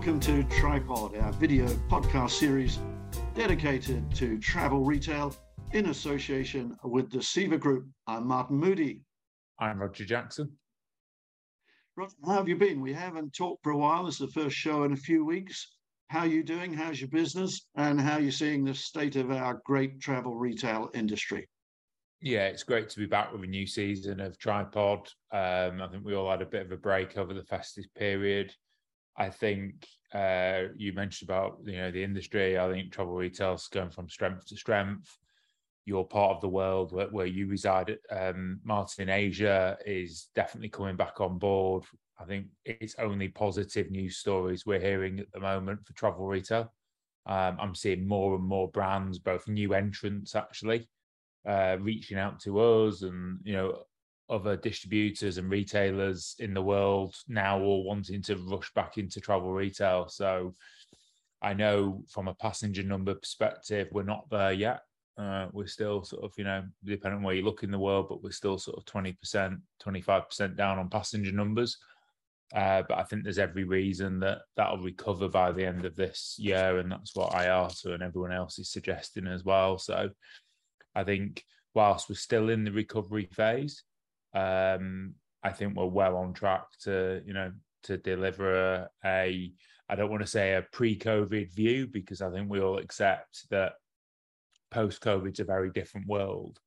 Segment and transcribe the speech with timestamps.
[0.00, 2.78] Welcome to Tripod, our video podcast series
[3.34, 5.36] dedicated to travel retail
[5.72, 7.86] in association with the Ceva Group.
[8.06, 9.02] I'm Martin Moody.
[9.58, 10.56] I'm Roger Jackson.
[11.96, 12.80] Roger, how have you been?
[12.80, 14.06] We haven't talked for a while.
[14.06, 15.68] This is the first show in a few weeks.
[16.08, 16.72] How are you doing?
[16.72, 17.68] How's your business?
[17.76, 21.46] And how are you seeing the state of our great travel retail industry?
[22.22, 25.10] Yeah, it's great to be back with a new season of Tripod.
[25.30, 28.50] Um, I think we all had a bit of a break over the festive period.
[29.20, 32.58] I think uh, you mentioned about you know the industry.
[32.58, 35.18] I think travel retail is going from strength to strength.
[35.84, 40.70] Your part of the world where, where you reside, um, Martin, in Asia, is definitely
[40.70, 41.84] coming back on board.
[42.18, 46.72] I think it's only positive news stories we're hearing at the moment for travel retail.
[47.26, 50.88] Um, I'm seeing more and more brands, both new entrants actually,
[51.46, 53.82] uh, reaching out to us, and you know
[54.30, 59.52] other distributors and retailers in the world now all wanting to rush back into travel
[59.52, 60.08] retail.
[60.08, 60.54] So
[61.42, 64.80] I know from a passenger number perspective, we're not there yet.
[65.18, 68.06] Uh, we're still sort of, you know, depending on where you look in the world,
[68.08, 71.76] but we're still sort of 20%, 25% down on passenger numbers.
[72.54, 76.36] Uh, but I think there's every reason that that'll recover by the end of this
[76.38, 76.78] year.
[76.78, 79.78] And that's what IATA and everyone else is suggesting as well.
[79.78, 80.10] So
[80.94, 83.84] I think whilst we're still in the recovery phase,
[84.34, 87.52] um, I think we're well on track to, you know,
[87.84, 89.52] to deliver a, a
[89.88, 93.72] I don't want to say a pre-COVID view because I think we all accept that
[94.70, 96.60] post-COVID's a very different world.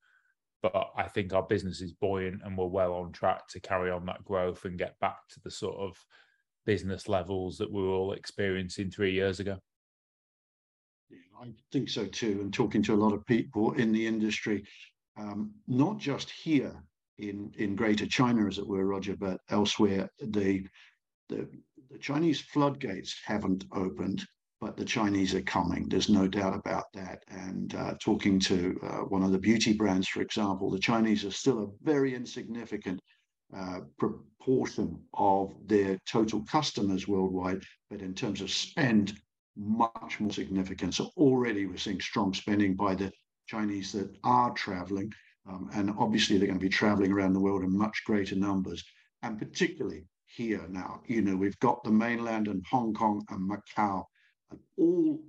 [0.62, 4.06] But I think our business is buoyant and we're well on track to carry on
[4.08, 5.98] that growth and get back to the sort of
[6.66, 9.58] business levels that we were all experiencing three years ago.
[11.42, 12.40] I think so too.
[12.42, 14.64] And talking to a lot of people in the industry,
[15.18, 16.82] um, not just here
[17.18, 20.66] in in Greater China, as it were, Roger, but elsewhere, the
[21.30, 21.48] the,
[21.90, 24.26] the Chinese floodgates haven't opened,
[24.60, 25.88] but the Chinese are coming.
[25.88, 27.24] There's no doubt about that.
[27.30, 31.32] And uh, talking to uh, one of the beauty brands, for example, the Chinese are
[31.32, 33.00] still a very insignificant
[33.56, 39.14] uh, proportion of their total customers worldwide, but in terms of spend,
[39.56, 40.96] much more significant.
[40.96, 43.12] So already we're seeing strong spending by the
[43.48, 45.12] Chinese that are traveling.
[45.48, 48.84] Um, and obviously, they're going to be traveling around the world in much greater numbers,
[49.22, 51.02] and particularly here now.
[51.06, 54.06] You know, we've got the mainland and Hong Kong and Macau
[54.78, 55.20] all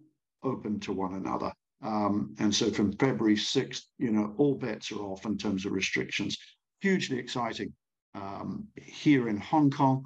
[0.43, 1.53] open to one another.
[1.83, 5.73] Um, and so from February 6th, you know, all bets are off in terms of
[5.73, 6.39] restrictions.
[6.81, 7.73] Hugely exciting.
[8.15, 10.05] Um, here in Hong Kong,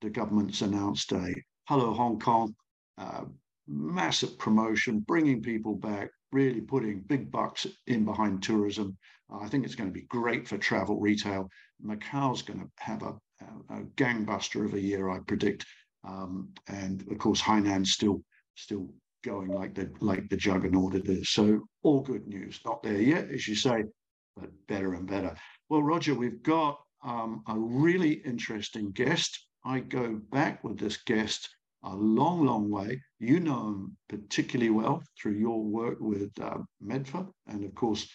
[0.00, 1.34] the government's announced a
[1.68, 2.54] Hello Hong Kong
[2.98, 3.24] uh,
[3.68, 8.96] massive promotion, bringing people back, really putting big bucks in behind tourism.
[9.32, 11.48] I think it's going to be great for travel retail.
[11.84, 13.14] Macau's going to have a,
[13.70, 15.64] a, gangbuster of a year, I predict.
[16.04, 18.22] Um, and of course, Hainan's still
[18.56, 18.88] still
[19.22, 21.30] going like the like the juggernaut it is.
[21.30, 22.60] So all good news.
[22.64, 23.84] Not there yet, as you say,
[24.36, 25.34] but better and better.
[25.68, 29.46] Well, Roger, we've got um, a really interesting guest.
[29.64, 31.48] I go back with this guest
[31.82, 33.02] a long, long way.
[33.18, 38.08] You know him particularly well through your work with uh, MEDFA and, of course,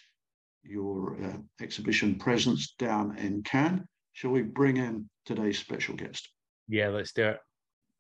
[0.63, 3.85] your uh, exhibition presence down in Cannes.
[4.13, 6.29] Shall we bring in today's special guest?
[6.67, 7.39] Yeah, let's do it.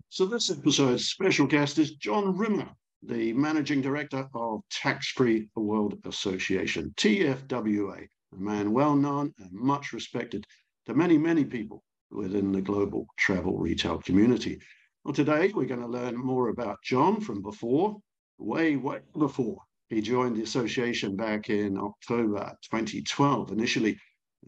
[0.09, 2.69] So, this episode's special guest is John Rimmer,
[3.03, 9.93] the managing director of Tax Free World Association, TFWA, a man well known and much
[9.93, 10.45] respected
[10.85, 14.59] to many, many people within the global travel retail community.
[15.05, 17.95] Well, today we're going to learn more about John from before,
[18.39, 19.59] way, way before.
[19.87, 23.99] He joined the association back in October 2012, initially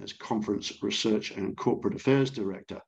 [0.02, 2.82] as Conference Research and Corporate Affairs Director.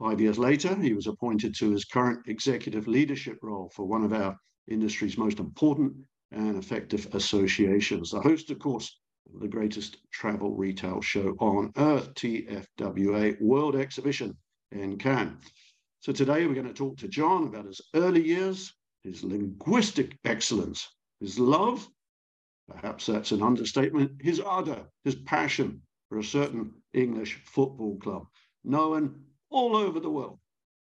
[0.00, 4.12] Five years later, he was appointed to his current executive leadership role for one of
[4.12, 4.36] our
[4.66, 5.94] industry's most important
[6.32, 8.10] and effective associations.
[8.10, 8.98] The host, of course,
[9.32, 14.36] of the greatest travel retail show on earth, TFWA World Exhibition
[14.72, 15.38] in Cannes.
[16.04, 18.74] So today we're going to talk to John about his early years,
[19.04, 20.86] his linguistic excellence,
[21.18, 21.88] his love,
[22.68, 25.80] perhaps that's an understatement, his ardor, his passion
[26.10, 28.26] for a certain English football club,
[28.64, 29.18] known
[29.48, 30.38] all over the world,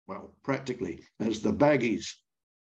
[0.07, 2.07] well, practically as the Baggies,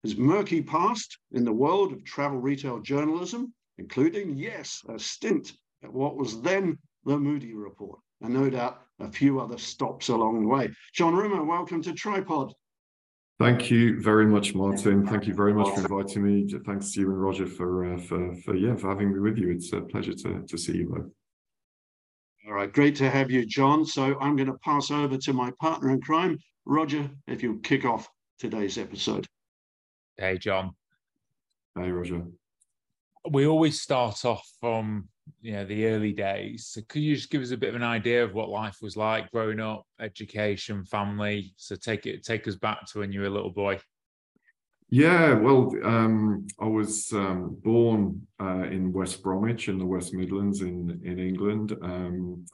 [0.03, 5.91] his murky past in the world of travel retail journalism, including, yes, a stint at
[5.91, 6.77] what was then
[7.07, 10.71] the Moody Report, and no doubt a few other stops along the way.
[10.93, 12.53] John Rimmer, welcome to Tripod.
[13.41, 15.07] Thank you very much, Martin.
[15.07, 16.49] Thank you very much for inviting me.
[16.65, 19.51] Thanks to you and Roger for uh, for for yeah for having me with you.
[19.51, 21.11] It's a pleasure to to see you both.
[22.47, 23.85] All right, great to have you, John.
[23.85, 27.11] So I'm going to pass over to my partner in crime, Roger.
[27.27, 28.09] If you'll kick off
[28.39, 29.27] today's episode.
[30.17, 30.73] Hey, John.
[31.75, 32.23] Hey, Roger.
[33.29, 35.09] We always start off from
[35.41, 36.67] you know the early days.
[36.67, 38.97] So could you just give us a bit of an idea of what life was
[38.97, 41.53] like growing up, education, family?
[41.57, 43.79] So take it take us back to when you were a little boy.
[44.91, 50.61] Yeah, well, um, I was um, born uh, in West Bromwich in the West Midlands
[50.61, 51.77] in in England.
[51.83, 52.45] Um,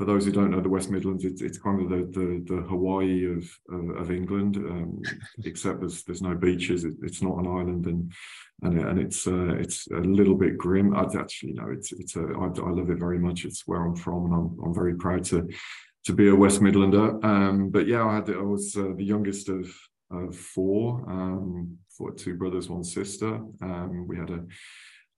[0.00, 2.62] for those who don't know the West Midlands, it's, it's kind of the the, the
[2.62, 5.02] Hawaii of of, of England, um,
[5.44, 6.84] except there's there's no beaches.
[6.84, 8.10] It, it's not an island, and
[8.62, 10.96] and and it's uh, it's a little bit grim.
[10.96, 13.44] I actually know it's it's a I, I love it very much.
[13.44, 15.46] It's where I'm from, and I'm I'm very proud to
[16.06, 17.22] to be a West Midlander.
[17.22, 19.70] Um, but yeah, I had I was uh, the youngest of
[20.10, 23.34] of four, um, for two brothers, one sister.
[23.60, 24.46] Um, we had a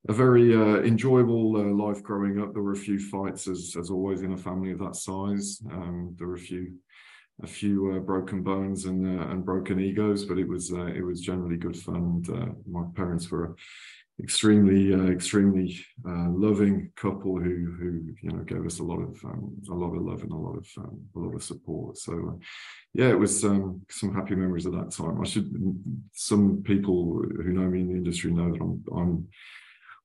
[0.08, 2.52] a very uh, enjoyable uh, life growing up.
[2.52, 5.60] There were a few fights, as as always in a family of that size.
[5.70, 6.75] Um, there were a few
[7.43, 11.02] a few uh, broken bones and uh, and broken egos, but it was uh, it
[11.02, 12.22] was generally good fun.
[12.26, 13.54] And, uh, my parents were
[14.22, 19.75] extremely extremely loving couple who who you know gave us a lot of um, a
[19.75, 21.96] lot of love and a lot of um, a lot of support.
[21.96, 22.40] So
[22.93, 25.20] yeah, it was um, some happy memories at that time.
[25.20, 25.49] I should
[26.12, 29.28] some people who know me in the industry know that I'm I'm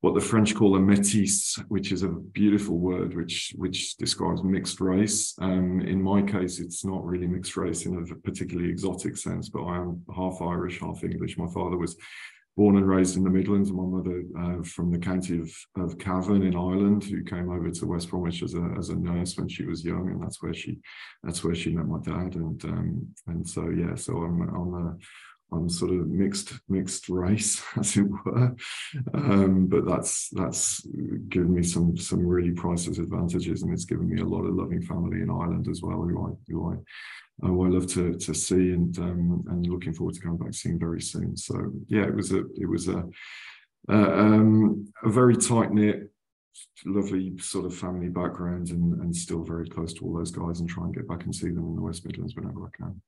[0.02, 4.80] what the French call a métis, which is a beautiful word which which describes mixed
[4.80, 5.34] race.
[5.40, 9.64] Um, in my case, it's not really mixed race in a particularly exotic sense, but
[9.64, 11.38] I am half Irish, half English.
[11.38, 11.98] My father was
[12.56, 15.98] born and raised in the Midlands, and my mother uh, from the county of, of
[16.00, 19.50] Cavan in Ireland, who came over to West Bromwich as a as a nurse when
[19.50, 20.80] she was young, and that's where she
[21.24, 24.96] that's where she met my dad, and um, and so yeah, so I'm I'm a
[25.52, 28.56] I'm sort of mixed mixed race, as it were.
[29.14, 30.86] Um, but that's that's
[31.30, 34.82] given me some some really priceless advantages, and it's given me a lot of loving
[34.82, 38.72] family in Ireland as well, who I who I, who I love to to see,
[38.72, 41.38] and um, and looking forward to coming back seeing very soon.
[41.38, 43.04] So yeah, it was a it was a
[43.90, 46.12] um, a very tight knit
[46.86, 50.68] lovely sort of family background and, and still very close to all those guys and
[50.68, 53.00] try and get back and see them in the West Midlands whenever I can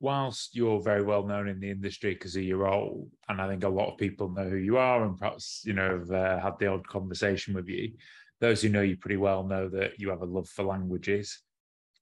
[0.00, 3.64] whilst you're very well known in the industry because of your role, and I think
[3.64, 6.58] a lot of people know who you are, and perhaps you know have uh, had
[6.58, 7.92] the odd conversation with you.
[8.40, 11.40] Those who know you pretty well know that you have a love for languages.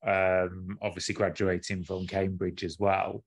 [0.05, 3.25] Um, obviously, graduating from Cambridge as well.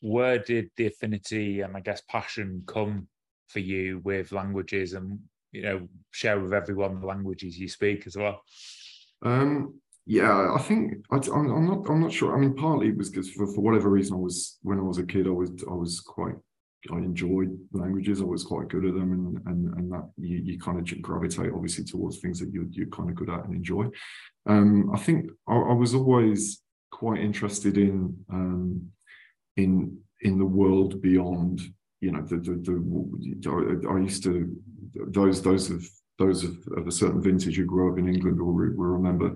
[0.00, 3.08] Where did the affinity and I guess passion come
[3.48, 5.18] for you with languages, and
[5.52, 8.42] you know, share with everyone the languages you speak as well?
[9.22, 11.88] Um, yeah, I think I, am not.
[11.88, 12.36] I'm not sure.
[12.36, 14.98] I mean, partly it was because for, for whatever reason, I was when I was
[14.98, 16.34] a kid, I was I was quite.
[16.92, 18.20] I enjoyed languages.
[18.20, 21.52] I was quite good at them, and and and that you, you kind of gravitate
[21.54, 23.86] obviously towards things that you you're kind of good at and enjoy.
[24.46, 26.60] Um, I think I, I was always
[26.90, 28.90] quite interested in um,
[29.56, 31.62] in in the world beyond.
[32.02, 34.54] You know, the the, the I used to
[35.08, 35.82] those those of
[36.18, 39.34] those of, of, a certain vintage who grew up in England will, will remember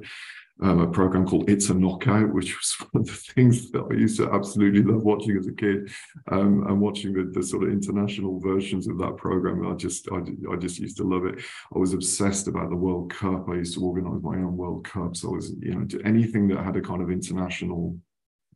[0.60, 3.94] um, a program called It's a Knockout, which was one of the things that I
[3.94, 5.90] used to absolutely love watching as a kid,
[6.30, 9.66] um, and watching the, the, sort of international versions of that program.
[9.66, 10.18] I just, I,
[10.52, 11.38] I, just used to love it.
[11.74, 13.48] I was obsessed about the World Cup.
[13.48, 15.24] I used to organise my own World Cups.
[15.24, 17.96] I was, you know, anything that had a kind of international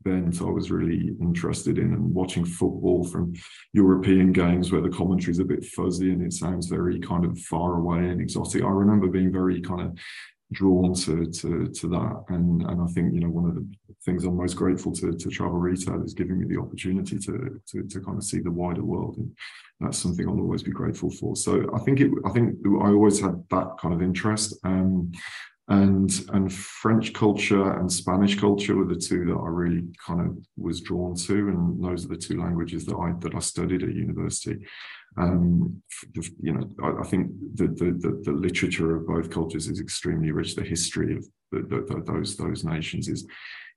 [0.04, 3.34] bent I was really interested in and watching football from
[3.72, 7.38] European games where the commentary is a bit fuzzy and it sounds very kind of
[7.38, 8.62] far away and exotic.
[8.62, 9.98] I remember being very kind of
[10.52, 12.24] drawn to to to that.
[12.28, 13.66] And and I think you know one of the
[14.04, 17.82] things I'm most grateful to to travel retail is giving me the opportunity to to
[17.82, 19.16] to kind of see the wider world.
[19.16, 19.34] And
[19.80, 21.36] that's something I'll always be grateful for.
[21.36, 24.54] So I think it I think I always had that kind of interest.
[24.64, 25.12] Um,
[25.68, 30.36] and and French culture and Spanish culture were the two that I really kind of
[30.56, 31.48] was drawn to.
[31.48, 34.58] And those are the two languages that I that I studied at university
[35.16, 35.82] um,
[36.40, 40.54] you know, I, I think the, the, the literature of both cultures is extremely rich.
[40.54, 43.26] The history of the, the, those those nations is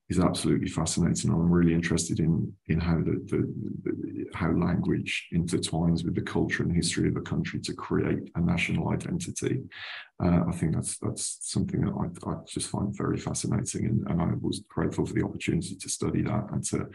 [0.07, 1.31] is absolutely fascinating.
[1.31, 6.63] I'm really interested in in how the, the, the, how language intertwines with the culture
[6.63, 9.61] and history of a country to create a national identity.
[10.23, 14.21] Uh, I think that's that's something that I, I just find very fascinating, and, and,
[14.21, 16.87] I was grateful for the opportunity to study that and to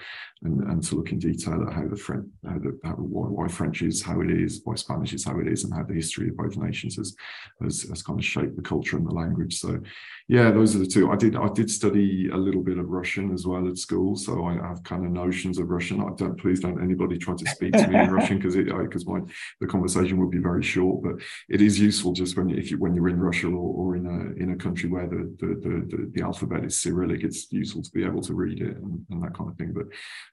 [0.42, 3.48] and, and to look in detail at how the French how the how, why, why,
[3.48, 6.30] French is how it is, why Spanish is how it is, and how the history
[6.30, 7.14] of both nations has,
[7.60, 9.60] has has kind of shaped the culture and the language.
[9.60, 9.78] So,
[10.26, 11.10] yeah, those are the two.
[11.10, 14.46] I did I did study a little bit of Russian as well at school, so
[14.46, 16.00] I have kind of notions of Russian.
[16.00, 19.06] I don't please don't anybody try to speak to me in Russian because it because
[19.06, 19.20] my
[19.60, 21.02] the conversation would be very short.
[21.02, 21.16] But
[21.50, 24.42] it is useful just when if you when you're in Russia or, or in a
[24.42, 27.90] in a country where the the, the the, the alphabet is Cyrillic, it's useful to
[27.90, 29.72] be able to read it and, and that kind of thing.
[29.74, 29.86] But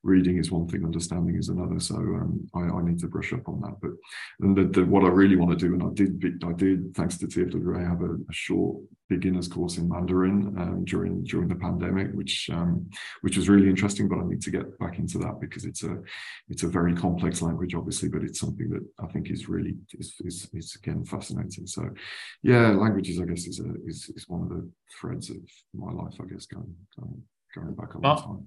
[0.03, 1.79] reading is one thing, understanding is another.
[1.79, 3.75] So um, I, I need to brush up on that.
[3.81, 3.91] But
[4.41, 7.27] and the, what I really want to do, and I did I did thanks to
[7.27, 8.77] TFWA have a, a short
[9.09, 12.89] beginners course in Mandarin um, during during the pandemic, which um,
[13.21, 14.07] which was really interesting.
[14.07, 15.97] But I need to get back into that because it's a
[16.49, 20.15] it's a very complex language, obviously, but it's something that I think is really is
[20.19, 21.67] is, is again fascinating.
[21.67, 21.89] So,
[22.43, 25.37] yeah, languages I guess is a is, is one of the threads of
[25.73, 26.15] my life.
[26.19, 27.23] I guess going going,
[27.55, 28.45] going back a long time.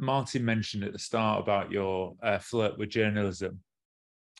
[0.00, 3.60] Martin mentioned at the start about your uh, flirt with journalism,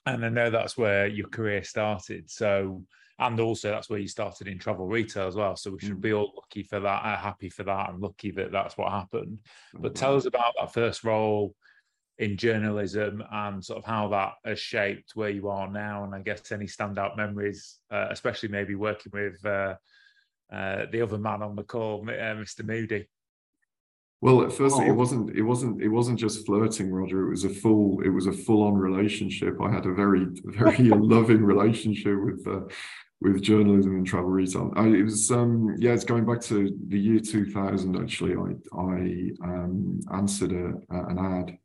[0.07, 2.31] and I know that's where your career started.
[2.31, 2.85] So
[3.19, 5.57] and also that's where you started in travel retail as well.
[5.57, 6.03] So we should mm.
[6.03, 9.39] be all lucky for that, uh, happy for that, and lucky that that's what happened.
[9.75, 11.55] But tell us about that first role
[12.19, 16.21] in journalism and sort of how that has shaped where you are now, and I
[16.21, 19.75] guess any standout memories, uh, especially maybe working with uh,
[20.53, 22.61] uh, the other man on the call, Mr.
[22.61, 23.09] Uh, Moody.
[24.21, 24.83] Well, at first oh.
[24.83, 27.27] it wasn't it wasn't it wasn't just flirting, Roger.
[27.27, 29.61] It was a full it was a full on relationship.
[29.63, 32.63] I had a very very loving relationship with uh,
[33.21, 34.73] with journalism and travel retail.
[34.77, 37.97] I, it was um, yeah, it's going back to the year 2000.
[37.97, 41.59] Actually, I I um, answered a, an ad,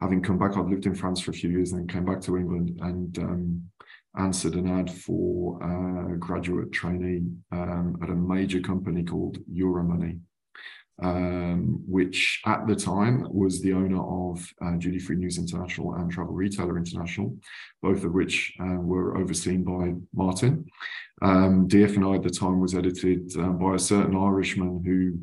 [0.00, 0.56] having come back.
[0.56, 3.18] I'd lived in France for a few years, and then came back to England and
[3.18, 3.62] um,
[4.16, 10.20] answered an ad for a graduate trainee um, at a major company called Euromoney
[11.02, 16.10] um, which at the time was the owner of uh, Duty Free News International and
[16.10, 17.36] Travel Retailer International,
[17.82, 20.66] both of which uh, were overseen by Martin.
[21.22, 25.18] Um, DFNI at the time was edited uh, by a certain Irishman who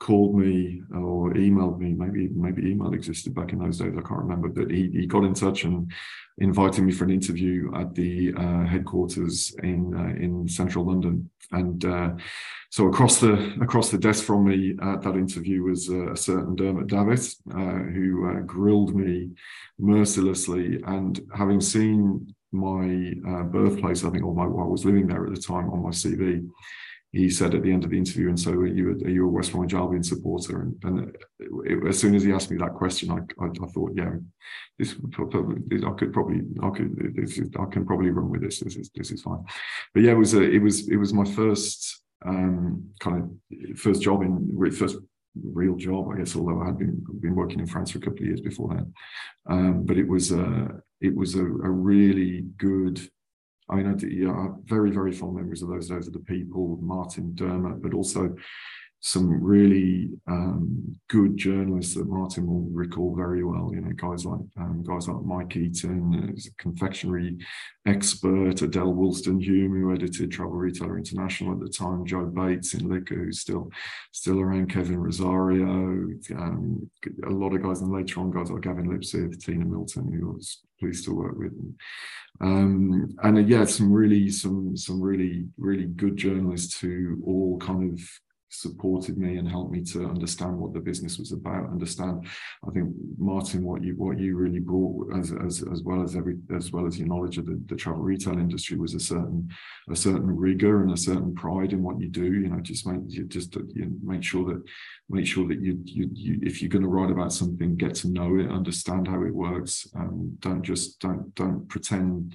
[0.00, 1.92] called me or emailed me.
[1.92, 3.92] Maybe maybe email existed back in those days.
[3.96, 4.48] I can't remember.
[4.48, 5.92] But he, he got in touch and
[6.38, 11.30] invited me for an interview at the uh, headquarters in uh, in central London.
[11.52, 12.10] And uh,
[12.70, 16.86] so across the across the desk from me at that interview was a certain Dermot
[16.86, 19.30] Davitt, uh, who uh, grilled me
[19.78, 20.80] mercilessly.
[20.86, 25.34] And having seen my uh, birthplace, I think, or my, I was living there at
[25.34, 26.48] the time on my CV
[27.12, 29.28] he said at the end of the interview, and so are you, are you a
[29.28, 30.62] West Bromwich Albion supporter?
[30.62, 33.92] And, and it, as soon as he asked me that question, I, I, I thought,
[33.96, 34.12] yeah,
[34.78, 38.60] this I could probably, I could, this I can probably run with this.
[38.60, 39.44] This is this is fine.
[39.92, 44.02] But yeah, it was a, it was it was my first um, kind of first
[44.02, 44.96] job in first
[45.42, 46.36] real job, I guess.
[46.36, 48.86] Although I had been been working in France for a couple of years before that,
[49.52, 53.00] um, but it was a it was a, a really good
[53.70, 56.18] I mean, I, do, yeah, I have very, very fond memories of those of the
[56.20, 58.34] people, Martin Dermot, but also
[59.02, 63.70] some really um, good journalists that Martin will recall very well.
[63.72, 67.38] You know, guys like um, guys like Mike Eaton, who's a confectionery
[67.86, 73.24] expert, Adele Woolston-Hume, who edited Travel Retailer International at the time, Joe Bates in Liquor,
[73.24, 73.70] who's still
[74.12, 75.66] still around, Kevin Rosario,
[76.36, 76.90] um,
[77.26, 80.60] a lot of guys, and later on guys like Gavin Lipsith, Tina Milton, who was
[80.78, 81.52] pleased to work with.
[82.42, 87.94] Um, and uh, yeah, some really some some really really good journalists who all kind
[87.94, 88.00] of
[88.50, 92.26] supported me and helped me to understand what the business was about understand
[92.66, 96.36] i think martin what you what you really brought as as, as well as every
[96.54, 99.48] as well as your knowledge of the, the travel retail industry was a certain
[99.90, 103.00] a certain rigor and a certain pride in what you do you know just make
[103.06, 104.60] you just you make sure that
[105.08, 108.08] make sure that you, you, you if you're going to write about something get to
[108.08, 112.34] know it understand how it works um, don't just don't don't pretend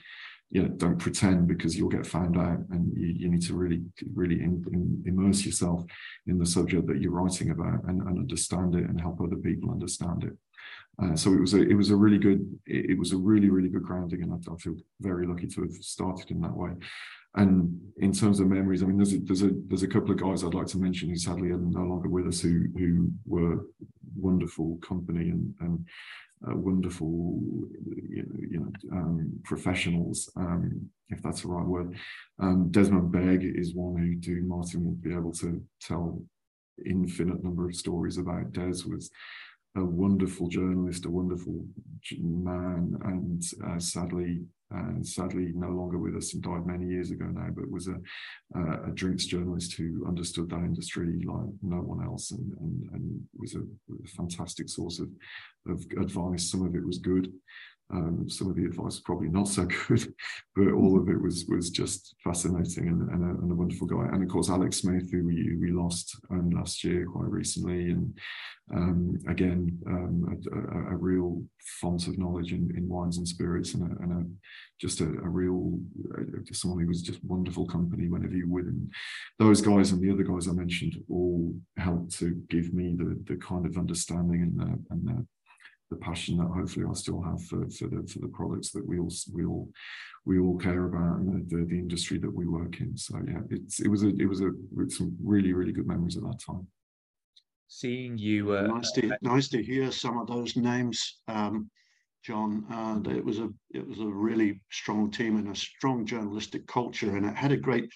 [0.56, 3.82] you know, don't pretend because you'll get found out and you, you need to really,
[4.14, 5.84] really in, in, immerse yourself
[6.28, 9.70] in the subject that you're writing about and, and understand it and help other people
[9.70, 10.32] understand it.
[11.04, 13.50] Uh, so it was a it was a really good it, it was a really
[13.50, 16.72] really good grounding and I, I, feel very lucky to have started in that way
[17.36, 20.22] and in terms of memories I mean there's a there's a there's a couple of
[20.22, 23.66] guys I'd like to mention who sadly are no longer with us who who were
[24.16, 25.86] wonderful company and and
[26.48, 27.39] uh, wonderful,
[28.10, 31.96] you know, you know um, professionals, um, if that's the right word.
[32.39, 36.22] Um, Desmond Begg is one who do Martin will be able to tell
[36.86, 38.51] infinite number of stories about.
[38.51, 39.10] Des was
[39.77, 41.65] a wonderful journalist, a wonderful
[42.20, 44.42] man, and uh, sadly
[44.72, 47.96] and sadly no longer with us and died many years ago now, but was a,
[48.56, 53.22] uh, a drinks journalist who understood that industry like no one else and, and, and
[53.38, 55.10] was a, a, fantastic source of,
[55.68, 56.50] of advice.
[56.50, 57.32] Some of it was good.
[57.94, 60.13] Um, some of the advice was probably not so good,
[60.56, 64.08] but all of it was was just fascinating and, and, a, and a wonderful guy.
[64.12, 68.18] And of course, Alex Smith, who we, we lost um, last year quite recently, and
[68.74, 71.44] um, again, um, a, a, real
[71.80, 74.36] font of knowledge in, in wines and spirits, and, a, and
[74.82, 75.77] just a, real
[76.18, 78.89] uh, someone who was just wonderful company whenever you were with him.
[79.38, 83.36] Those guys and the other guys I mentioned all helped to give me the the
[83.36, 85.27] kind of understanding and the, and the
[85.89, 89.00] the passion that hopefully I still have for, for the for the products that we
[89.00, 89.70] all we all
[90.25, 92.98] we all care about and the, the, the industry that we work in.
[92.98, 94.51] So yeah, it's it was a it was a
[94.89, 96.68] some really really good memories at that time.
[97.68, 101.70] Seeing you, uh, nice to uh, nice to hear some of those names, um,
[102.24, 102.65] John.
[102.70, 107.15] And it was a it was a really strong team and a strong journalistic culture,
[107.15, 107.89] and it had a great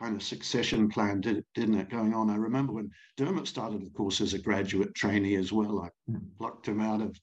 [0.00, 2.30] kind of succession plan, did, didn't it, going on?
[2.30, 5.80] I remember when Dermot started, of course, as a graduate trainee as well.
[5.80, 6.18] I hmm.
[6.38, 7.16] plucked him out of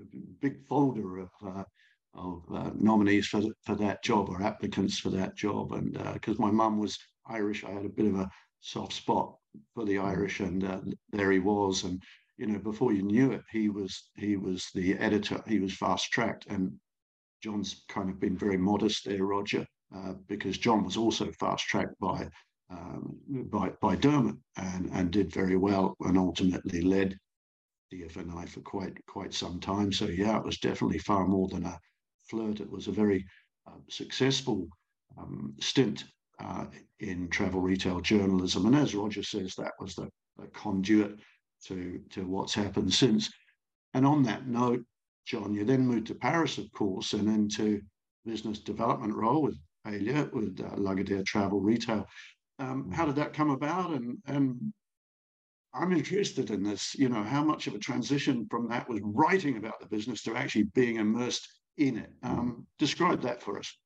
[0.00, 0.04] a
[0.40, 1.64] big folder of uh,
[2.14, 6.42] of uh, nominees for for that job or applicants for that job, and because uh,
[6.42, 9.36] my mum was Irish, I had a bit of a soft spot
[9.74, 10.06] for the hmm.
[10.06, 12.02] Irish, and uh, there he was, and
[12.38, 15.42] you know, before you knew it, he was he was the editor.
[15.46, 16.72] He was fast tracked, and
[17.42, 19.66] John's kind of been very modest there, Roger.
[19.94, 22.28] Uh, because John was also fast tracked by,
[22.68, 23.16] um,
[23.50, 27.16] by by Dermot and and did very well and ultimately led
[27.92, 29.92] DFNI for quite quite some time.
[29.92, 31.78] So yeah, it was definitely far more than a
[32.28, 32.60] flirt.
[32.60, 33.24] It was a very
[33.68, 34.66] uh, successful
[35.16, 36.04] um, stint
[36.40, 36.66] uh,
[36.98, 40.08] in travel retail journalism, and as Roger says, that was the,
[40.38, 41.20] the conduit
[41.66, 43.30] to to what's happened since.
[43.92, 44.82] And on that note,
[45.24, 47.80] John, you then moved to Paris, of course, and into
[48.24, 49.56] business development role with
[49.86, 52.06] Aelia with uh, Lagardère Travel Retail.
[52.58, 53.90] Um, how did that come about?
[53.90, 54.72] And and
[55.74, 56.94] I'm interested in this.
[56.94, 60.36] You know, how much of a transition from that was writing about the business to
[60.36, 62.10] actually being immersed in it.
[62.22, 63.76] Um, describe that for us.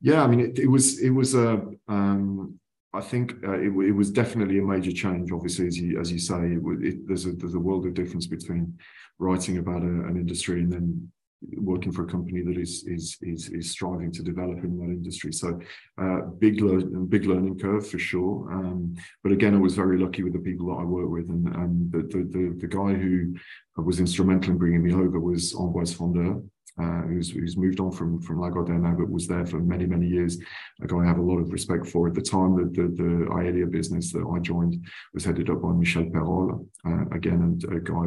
[0.00, 1.62] Yeah, I mean, it, it was it was a.
[1.88, 2.58] Um,
[2.94, 5.30] I think uh, it, it, was definitely a major change.
[5.30, 8.78] Obviously, as you as you say, it, there's a there's a world of difference between
[9.18, 11.12] writing about a, an industry and then
[11.56, 15.32] working for a company that is is is, is striving to develop in that industry.
[15.32, 15.60] So
[16.00, 18.52] uh, big learn, big learning curve for sure.
[18.52, 21.46] Um, but again, I was very lucky with the people that I work with, and,
[21.54, 23.36] and the, the, the the guy who
[23.76, 26.42] was instrumental in bringing me over was Ambroise Fondeur.
[26.80, 30.06] Uh, who's, who's moved on from from Lagardère now, but was there for many many
[30.06, 30.38] years.
[30.80, 32.06] A guy I have a lot of respect for.
[32.06, 35.72] At the time, the the, the Aelia business that I joined was headed up by
[35.72, 38.06] Michel Perol, uh, again, and a guy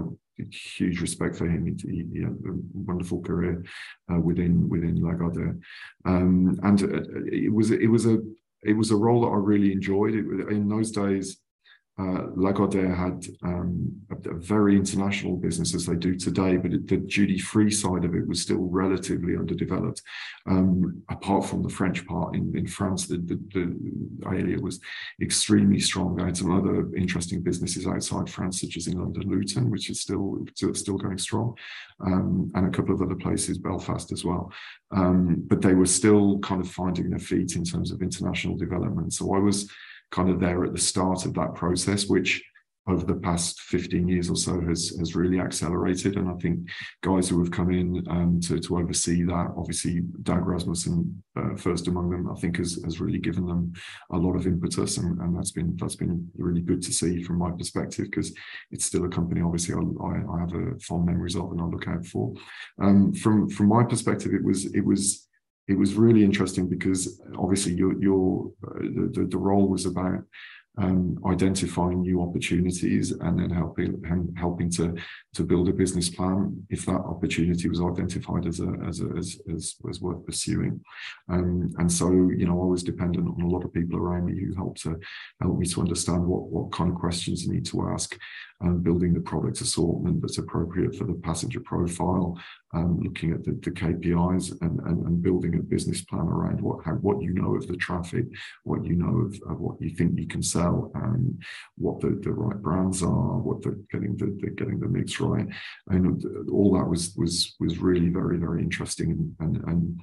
[0.50, 1.66] huge respect for him.
[1.66, 3.64] He, he had a wonderful career
[4.12, 5.60] uh, within within Lagardère,
[6.06, 8.20] um, and uh, it was it was a
[8.64, 10.14] it was a role that I really enjoyed.
[10.14, 11.40] It, in those days,
[12.02, 16.88] uh, Lagardère had um, a, a, very international business as they do today, but it,
[16.88, 20.02] the duty free side of it was still relatively underdeveloped.
[20.48, 23.78] Um, apart from the French part in, in France, the, the, the
[24.26, 24.80] Aelia was
[25.22, 26.20] extremely strong.
[26.20, 30.02] I had some other interesting businesses outside France, such as in London Luton, which is
[30.02, 30.40] still
[30.74, 31.56] still going strong,
[32.04, 34.52] um, and a couple of other places, Belfast as well.
[34.92, 39.14] Um, but they were still kind of finding their feet in terms of international development.
[39.14, 39.70] So I was
[40.12, 42.43] kind of there at the start of that process, which
[42.88, 46.17] over the past 15 years or so has has really accelerated.
[46.17, 46.67] And I think
[47.02, 51.88] guys who have come in um, to, to oversee that, obviously Dag Rasmussen uh, first
[51.88, 53.74] among them, I think has, has really given them
[54.12, 57.38] a lot of impetus, and, and that's been that's been really good to see from
[57.38, 58.34] my perspective because
[58.71, 61.88] it's still a company obviously I, I, have a fond memories of and I look
[61.88, 62.34] out for.
[62.82, 65.28] Um, from from my perspective, it was it was
[65.67, 70.24] it was really interesting because obviously your your uh, the, the role was about
[70.78, 74.02] um, identifying new opportunities and then helping
[74.38, 74.95] helping to
[75.34, 79.41] to build a business plan if that opportunity was identified as a as a, as,
[79.54, 80.80] as, as worth pursuing.
[81.30, 84.39] Um, and so you know I was dependent on a lot of people around me
[84.39, 84.97] who helped to
[85.41, 88.17] help me to understand what what kind of questions I need to ask
[88.62, 92.39] and building the product assortment that's appropriate for the passenger profile
[92.74, 96.84] um, looking at the, the KPIs and, and, and, building a business plan around what
[96.86, 98.26] how, what you know of the traffic,
[98.63, 101.43] what you know of, of what you think you can sell, and
[101.78, 105.47] what the, the right brands are, what the getting the, the getting the mix right,
[105.89, 110.02] and all that was was was really very very interesting and and, and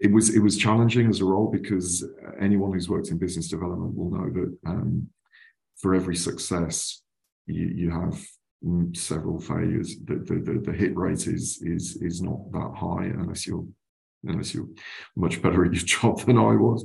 [0.00, 2.04] it was it was challenging as a role because
[2.38, 5.08] anyone who's worked in business development will know that um,
[5.78, 7.02] for every success
[7.46, 8.20] you, you have
[8.94, 9.96] several failures.
[10.04, 13.66] The, the, the, the, hit rate is is is not that high unless you're
[14.24, 14.68] unless you're
[15.16, 16.84] much better at your job than I was.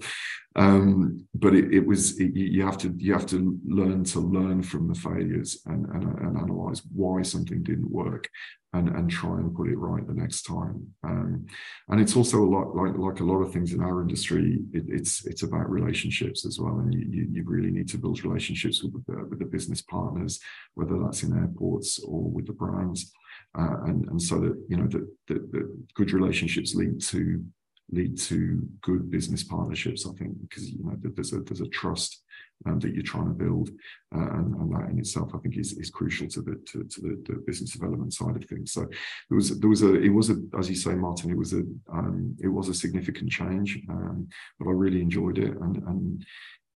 [0.55, 4.61] Um, but it, it was it, you have to you have to learn to learn
[4.63, 8.27] from the failures and, and, and analyze why something didn't work
[8.73, 10.87] and and try and put it right the next time.
[11.05, 11.45] Um,
[11.87, 14.59] and it's also a lot like like a lot of things in our industry.
[14.73, 18.83] It, it's it's about relationships as well, and you, you, really need to build relationships
[18.83, 20.39] with the, with the business partners,
[20.75, 23.11] whether that's in airports or with the brands.
[23.57, 27.43] Uh, and and so that you know that, that, good relationships lead to
[27.91, 30.07] lead to good business partnerships.
[30.07, 32.23] I think because you know there's a there's a trust
[32.65, 33.69] um, that you're trying to build,
[34.15, 37.01] uh, and, and, that in itself I think is, is crucial to the to, to
[37.01, 38.71] the, the, business development side of things.
[38.71, 38.81] So
[39.29, 41.63] there was there was a it was a as you say, Martin, it was a
[41.91, 44.27] um, it was a significant change, um,
[44.59, 46.25] but I really enjoyed it, and and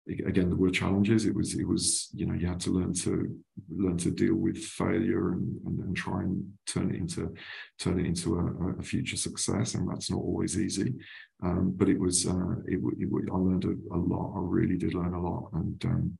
[0.08, 1.26] again there were challenges.
[1.26, 4.58] It was it was you know you had to learn to learn to deal with
[4.58, 7.32] failure and, and, and try and turn it into
[7.78, 10.94] turn it into a, a future success and that's not always easy.
[11.42, 14.34] Um, but it was uh, it, it, I learned a, a, lot.
[14.36, 15.50] I really did learn a lot.
[15.54, 16.18] And um,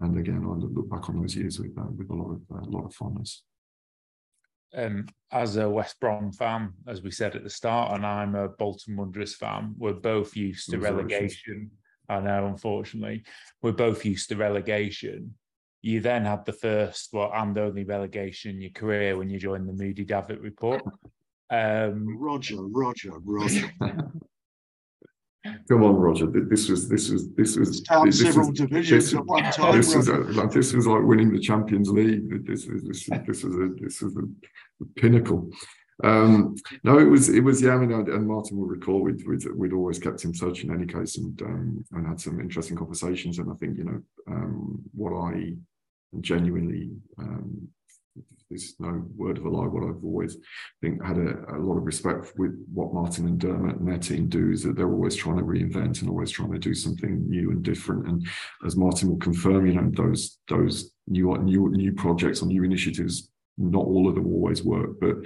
[0.00, 2.66] and again I look back on those years with uh, with a lot of uh,
[2.66, 3.44] lot of fondness.
[4.72, 8.48] Um, as a West Brom fan, as we said at the start, and I'm a
[8.48, 11.72] Bolton Wanderers fan, we're both used to relegation
[12.10, 13.22] I know, unfortunately.
[13.62, 15.34] We're both used to relegation.
[15.80, 19.68] You then had the first, well, and only relegation in your career when you joined
[19.68, 20.82] the Moody Davitt report.
[21.50, 23.70] Um, Roger, Roger, Roger.
[25.68, 26.26] Come on, Roger.
[26.26, 29.76] This was this was this was down this several was, divisions this, at one time.
[29.76, 32.46] This was like this was like winning the Champions League.
[32.46, 35.48] This is this is this is a this was a pinnacle.
[36.02, 37.74] Um, no, it was it was yeah.
[37.74, 40.86] I mean, and Martin will recall we'd, we'd, we'd always kept in touch in any
[40.86, 43.38] case, and um, and had some interesting conversations.
[43.38, 45.54] And I think you know um, what I
[46.20, 47.68] genuinely um,
[48.48, 49.66] there's no word of a lie.
[49.66, 50.36] What I've always
[50.80, 54.28] think had a, a, lot of respect with what Martin and Dermot and their team
[54.28, 57.52] do is that they're always trying to reinvent and always trying to do something new
[57.52, 58.08] and different.
[58.08, 58.26] And
[58.66, 63.30] as Martin will confirm, you know those those new new new projects or new initiatives
[63.60, 65.16] not all of them always work, but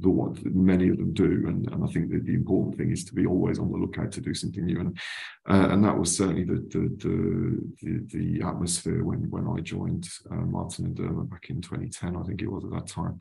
[0.00, 0.10] the
[0.42, 1.44] that many of them do.
[1.46, 4.12] And, and I think that the important thing is to be always on the lookout
[4.12, 4.80] to do something new.
[4.80, 4.98] And
[5.48, 10.34] uh, and that was certainly the the, the the, atmosphere when when I joined uh,
[10.34, 13.18] Martin and Dermot back in 2010, I think it was at that time.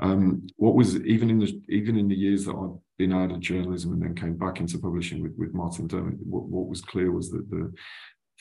[0.00, 3.40] Um, what was even in the even in the years that I'd been out of
[3.40, 7.10] journalism and then came back into publishing with with Martin Dermot, what, what was clear
[7.10, 7.72] was that the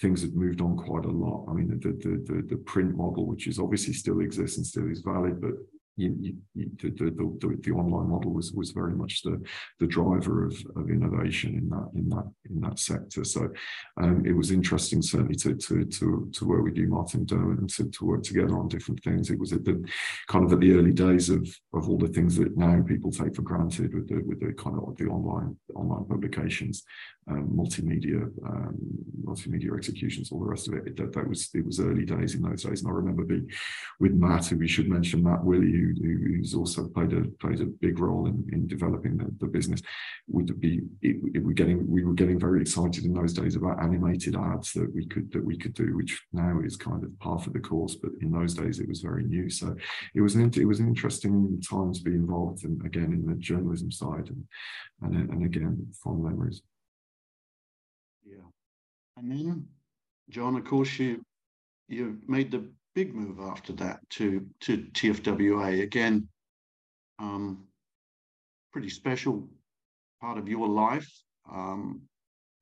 [0.01, 1.45] things had moved on quite a lot.
[1.49, 4.91] I mean, the, the the the print model, which is obviously still exists and still
[4.91, 5.53] is valid, but
[5.97, 9.41] you, you, the, the, the, online model was was very much the
[9.79, 13.23] the driver of, of innovation in that in that in that sector.
[13.23, 13.49] So
[13.99, 17.69] um, it was interesting certainly to to to to work with you, Martin Dermot, and
[17.71, 19.31] to, to work together on different things.
[19.31, 19.83] It was at the
[20.27, 23.35] kind of at the early days of of all the things that now people take
[23.35, 26.83] for granted with the with the kind of the online online publications,
[27.29, 28.77] um, multimedia um,
[29.23, 30.95] multimedia executions, all the rest of it.
[30.95, 33.49] That, that was it was early days in those days, and I remember being
[33.99, 37.65] with Matt, who we should mention, Matt Willie, who, who's also played a played a
[37.65, 39.81] big role in, in developing the, the business,
[40.27, 43.81] would be it, it were getting we were getting very excited in those days about
[43.81, 47.45] animated ads that we could that we could do, which now is kind of part
[47.47, 49.49] of the course, but in those days it was very new.
[49.49, 49.75] So
[50.15, 53.35] it was an it was an interesting time to be involved, and again in the
[53.35, 54.43] journalism side, and
[55.01, 56.61] and, and again fond memories.
[59.17, 59.67] And then
[60.29, 61.25] John, of course you
[61.87, 66.27] you made the big move after that to to TFWA again.
[67.19, 67.65] Um,
[68.71, 69.49] pretty special
[70.21, 71.09] part of your life.
[71.51, 72.01] Um,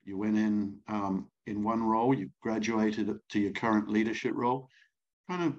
[0.06, 2.14] you went in um, in one role.
[2.14, 4.70] You graduated to your current leadership role.
[5.30, 5.56] Kind of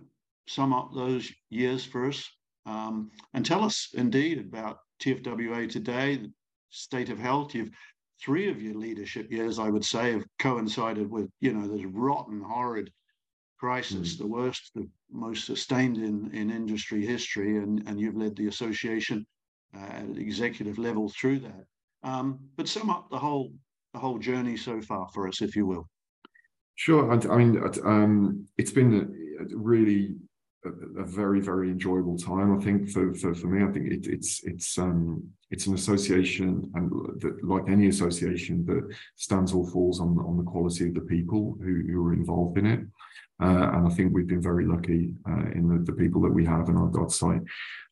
[0.48, 2.26] sum up those years for us,
[2.64, 6.32] um, and tell us indeed about TFWA today, the
[6.70, 7.54] state of health.
[7.54, 7.70] You've
[8.20, 12.40] three of your leadership years, I would say, have coincided with you know this rotten,
[12.40, 12.90] horrid
[13.58, 14.18] crisis, mm.
[14.18, 19.26] the worst, the most sustained in, in industry history, and, and you've led the association
[19.76, 21.64] uh, at executive level through that.
[22.02, 23.52] Um, but sum up the whole
[23.92, 25.88] the whole journey so far for us, if you will.
[26.74, 27.10] Sure.
[27.10, 29.16] I, I mean, um, it's been
[29.54, 30.16] really
[31.00, 32.58] a, very very enjoyable time.
[32.58, 36.70] I think for for, for me, I think it, it's it's um, it's an association,
[36.74, 41.00] and that, like any association, that stands or falls on on the quality of the
[41.00, 42.80] people who, who are involved in it.
[43.42, 46.44] Uh, and I think we've been very lucky uh, in the, the, people that we
[46.46, 46.68] have.
[46.68, 47.42] And I've site.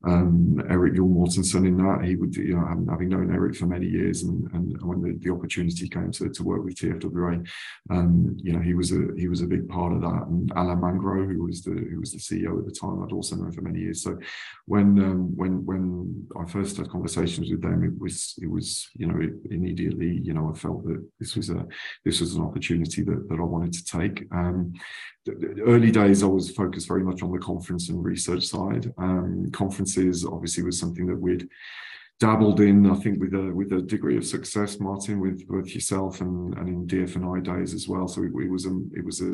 [0.06, 4.22] um, Erik Juul-Mortensen in that, he would, you know, having known Erik for many years
[4.22, 7.46] and, and when the, the opportunity came to, to work with TFWA,
[7.90, 10.26] um, you know, he was a he was a big part of that.
[10.28, 13.36] And Alain Mangro, who was the who was the CEO at the time, I'd also
[13.36, 14.02] known for many years.
[14.02, 14.18] So
[14.66, 19.06] when um, when when I first had conversations with them, it was it was you
[19.06, 21.66] know it, immediately you know I felt that this was a
[22.04, 24.26] this was an opportunity that that I wanted to take.
[24.32, 24.74] Um,
[25.66, 28.92] early days, I was focused very much on the conference and research side.
[28.98, 31.48] Um, conferences obviously was something that we'd
[32.24, 36.22] dabbled in, I think, with a with a degree of success, Martin, with both yourself
[36.22, 38.08] and, and in DFNI days as well.
[38.08, 39.30] So it, it was a it was a,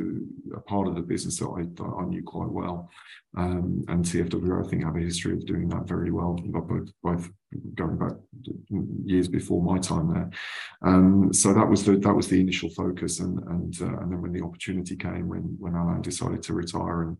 [0.57, 2.90] a, part of the business that I, that I knew quite well.
[3.37, 7.31] Um, and TFW, I think, have a history of doing that very well, both, both
[7.76, 8.14] going back
[9.05, 10.31] years before my time there.
[10.83, 14.20] Um, so that was the that was the initial focus, and and uh, and then
[14.20, 17.16] when the opportunity came, when when Alain decided to retire and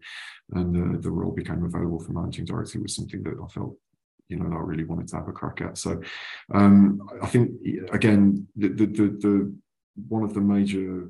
[0.54, 3.76] and the role became available for managing director, was something that I felt
[4.30, 5.76] you know I really wanted to have a crack at.
[5.76, 6.00] So
[6.54, 7.50] um, I think
[7.92, 9.54] again the, the the the
[10.08, 11.08] one of the major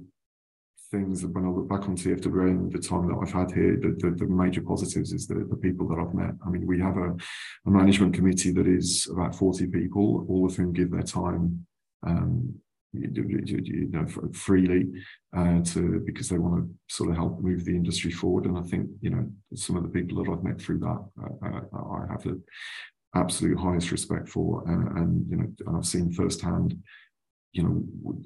[0.90, 3.76] things that when I look back on TFWA and the time that I've had here,
[3.80, 6.34] the, the, the, major positives is the, the people that I've met.
[6.44, 7.10] I mean, we have a,
[7.66, 11.64] a, management committee that is about 40 people, all of whom give their time
[12.04, 12.60] um,
[12.92, 14.88] you know, freely
[15.36, 18.46] uh, to because they want to sort of help move the industry forward.
[18.46, 21.46] And I think you know some of the people that I've met through that, uh,
[21.46, 22.40] uh I have the
[23.14, 26.76] absolute highest respect for, uh, and you know, and I've seen firsthand
[27.52, 27.82] you know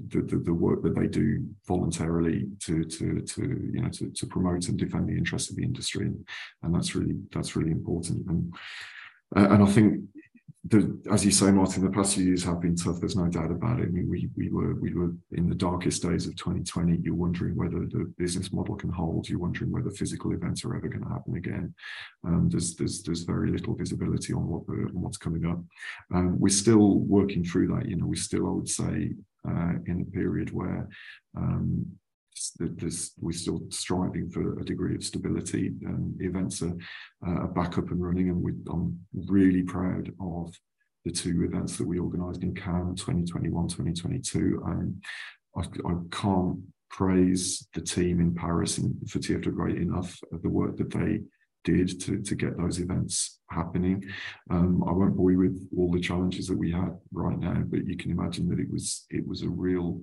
[0.08, 3.42] the, the, the, work that they do voluntarily to to to
[3.72, 6.06] you know to, to promote and defend the interests of the industry.
[6.06, 6.26] And,
[6.62, 8.26] and that's really that's really important.
[8.26, 8.54] And
[9.34, 10.02] and I think
[10.66, 12.98] the, as you say, Martin, the past few years have been tough.
[12.98, 13.88] There's no doubt about it.
[13.88, 17.00] I mean, we we were we were in the darkest days of 2020.
[17.02, 19.28] You're wondering whether the business model can hold.
[19.28, 21.74] You're wondering whether physical events are ever going to happen again.
[22.26, 25.60] Um, there's there's there's very little visibility on what the, on what's coming up.
[26.14, 27.86] Um, we're still working through that.
[27.86, 29.10] You know, we still, I would say,
[29.46, 30.88] uh, in a period where
[31.36, 31.84] um,
[32.58, 35.72] there's, we're still striving for a degree of stability.
[35.86, 36.76] Um, events are,
[37.26, 40.54] uh, back up and running, and we, I'm really proud of
[41.04, 44.62] the two events that we organised in Cannes 2021 2022.
[44.64, 45.00] Um,
[45.56, 46.58] I, I can't
[46.90, 51.20] praise the team in Paris and for TFW enough of the work that they
[51.64, 54.04] did to, to get those events happening.
[54.50, 57.86] Um, I won't bore you with all the challenges that we had right now, but
[57.86, 60.00] you can imagine that it was it was a real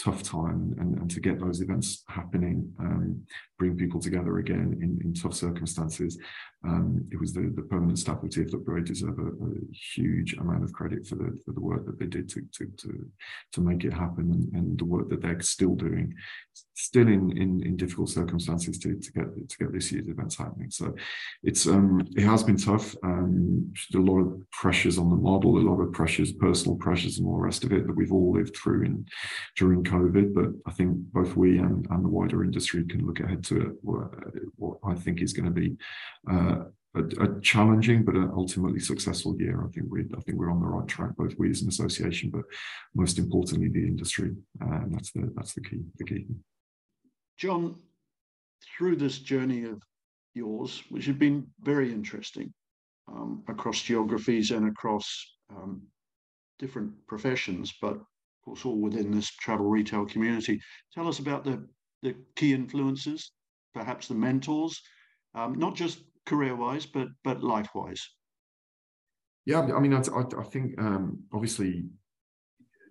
[0.00, 3.22] tough time and, and to get those events happening, um,
[3.58, 6.18] bring people together again in, in tough circumstances.
[6.64, 9.50] Um, it was the, the permanent staff of TFWA deserve a, a,
[9.94, 13.10] huge amount of credit for the for the work that they did to to to,
[13.52, 16.14] to make it happen and, and the work that they're still doing,
[16.74, 20.70] still in in, in difficult circumstances to, to get to get this year's events happening.
[20.70, 20.94] So
[21.42, 22.79] it's um, it has been tough.
[23.02, 27.26] Um, a lot of pressures on the model, a lot of pressures, personal pressures, and
[27.26, 29.06] all the rest of it that we've all lived through in
[29.56, 30.34] during COVID.
[30.34, 33.72] But I think both we and, and the wider industry can look ahead to it,
[33.82, 34.10] what,
[34.56, 35.76] what I think is going to be
[36.30, 36.64] uh,
[36.94, 39.64] a, a, challenging but ultimately successful year.
[39.64, 42.30] I think we I think we're on the right track, both we as an association,
[42.30, 42.42] but
[42.94, 44.32] most importantly the industry.
[44.62, 46.26] Uh, and that's the that's the key the key.
[47.38, 47.76] John,
[48.76, 49.82] through this journey of
[50.34, 52.52] yours, which has been very interesting
[53.10, 55.06] um, across geographies and across
[55.50, 55.82] um,
[56.58, 58.06] different professions, but of
[58.44, 60.60] course all within this travel retail community.
[60.94, 61.66] Tell us about the
[62.02, 63.32] the key influences,
[63.74, 64.80] perhaps the mentors,
[65.34, 68.08] um, not just career wise, but but life wise.
[69.46, 71.84] Yeah, I mean, I, I, I think um, obviously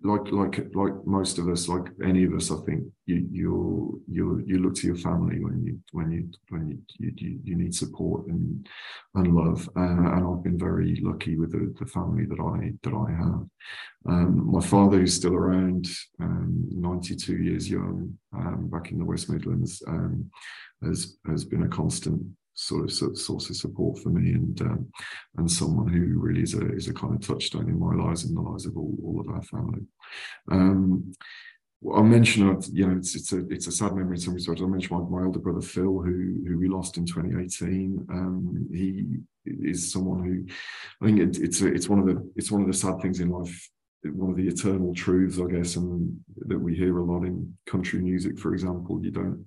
[0.02, 4.42] like like like most of us, like any of us, I think you you you
[4.46, 8.26] you look to your family when you when you when you you, you need support
[8.28, 8.66] and
[9.14, 9.68] and love.
[9.76, 13.46] Uh, and I've been very lucky with the, the family that I that I have.
[14.06, 15.86] Um, my father, who's still around,
[16.20, 20.30] um, 92 years young, um, back in the West Midlands, um,
[20.82, 22.22] has has been a constant
[22.54, 24.86] sort of source of support for me and um,
[25.36, 28.36] and someone who really is a is a kind of touchstone in my lives and
[28.36, 29.82] the lives of all, all of our family.
[30.50, 31.12] Um,
[31.96, 34.40] I mentioned, you know, it's it's a it's a sad memory to me.
[34.40, 38.06] So I mentioned my, my older brother Phil, who who we lost in 2018.
[38.10, 39.06] Um, he
[39.46, 40.44] is someone who
[41.02, 43.20] I think it, it's a, it's one of the it's one of the sad things
[43.20, 43.70] in life
[44.04, 48.00] one of the eternal truths, I guess, and that we hear a lot in country
[48.00, 48.98] music, for example.
[49.02, 49.44] You don't.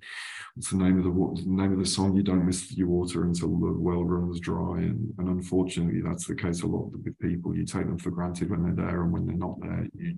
[0.55, 2.15] What's the name of the the name of the song?
[2.15, 6.35] You don't miss your water until the well runs dry, and and unfortunately, that's the
[6.35, 7.55] case a lot with people.
[7.55, 10.17] You take them for granted when they're there, and when they're not there, you,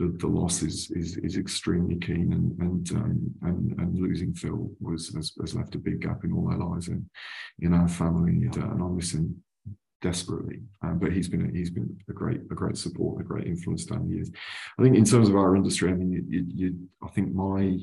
[0.00, 4.70] the, the loss is is is extremely keen, and and um, and and losing Phil
[4.80, 7.08] was has, has, left a big gap in all our lives in
[7.60, 9.42] in our family, and, uh, and I miss him
[10.00, 10.60] desperately.
[10.82, 13.84] Um, but he's been a, he's been a great a great support, a great influence
[13.84, 14.30] down the years.
[14.78, 17.78] I think in terms of our industry, I mean, you, you, you, I think my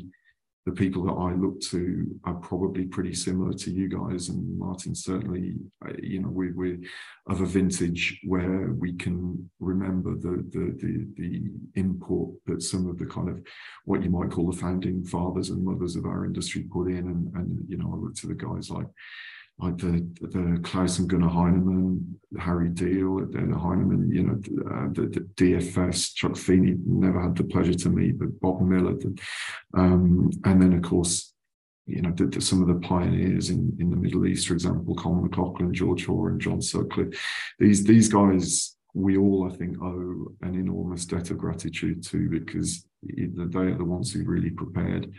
[0.65, 4.95] the people that I look to are probably pretty similar to you guys and Martin.
[4.95, 5.53] Certainly,
[5.87, 6.79] uh, you know, we, we're
[7.27, 11.41] of a vintage where we can remember the, the the the
[12.47, 13.41] that some of the kind of
[13.85, 17.33] what you might call the founding fathers and mothers of our industry put in, and
[17.35, 18.87] and you know, I look to the guys like
[19.59, 24.33] like the the Claus and Gunnar Heinemann, Harry Deal, then Heinemann, you know,
[24.69, 28.95] uh, the, the, DFS, Chuck Feeney never had the pleasure to meet, but Bob Miller.
[29.73, 31.33] Um, and then of course,
[31.85, 34.95] you know, the, the, some of the pioneers in, in the Middle East, for example,
[34.95, 37.17] Colm McLoughlin, George Hoare, and John Sutcliffe.
[37.59, 42.85] These these guys, we all, I think, owe an enormous debt of gratitude to because
[43.07, 45.13] they are the ones who really prepared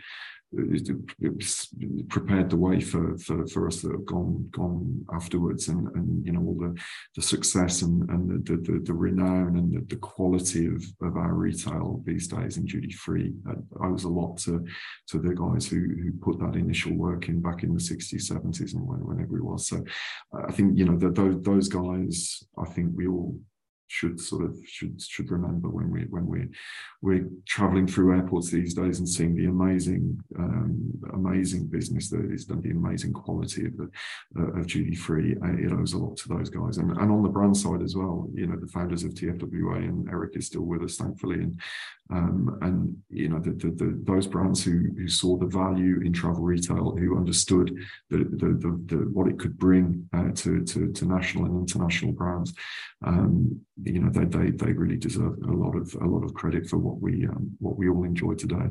[2.07, 6.31] prepared the way for, for, for us that have gone gone afterwards and, and you
[6.31, 6.73] know all the,
[7.15, 11.33] the success and, and the, the, the renown and the, the quality of, of our
[11.33, 14.65] retail these days in duty free uh, I owes a lot to
[15.07, 18.73] to the guys who who put that initial work in back in the 60s 70s
[18.73, 19.67] and whenever it was.
[19.67, 19.83] So
[20.33, 23.37] uh, I think you know that those guys I think we all
[23.87, 26.47] should sort of should should remember when we when we
[27.01, 32.45] we're traveling through airports these days and seeing the amazing um, amazing business that is
[32.45, 33.89] done the amazing quality of the
[34.37, 36.77] uh, of duty free uh, it owes a lot to those guys.
[36.77, 40.09] And, and on the brand side as well you know the founders of TFWA and
[40.09, 41.35] Erik is still with us thankfully.
[41.35, 41.59] And
[42.09, 46.13] um, and you know the, the, the, those brands who who saw the value in
[46.13, 47.75] travel retail who understood
[48.09, 52.53] the the, the, what it could bring uh, to, to to national and international brands
[53.05, 56.67] um, you know they, they they really deserve a lot of a lot of credit
[56.67, 58.67] for what we um, what we all enjoy today.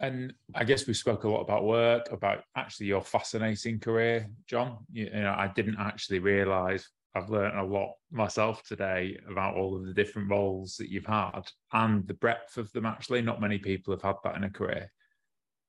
[0.00, 4.78] And I guess we spoke a lot about work, about actually your fascinating career, John.
[4.92, 9.76] You, you know, I didn't actually realise I've learned a lot myself today about all
[9.76, 12.86] of the different roles that you've had and the breadth of them.
[12.86, 14.92] Actually, not many people have had that in a career.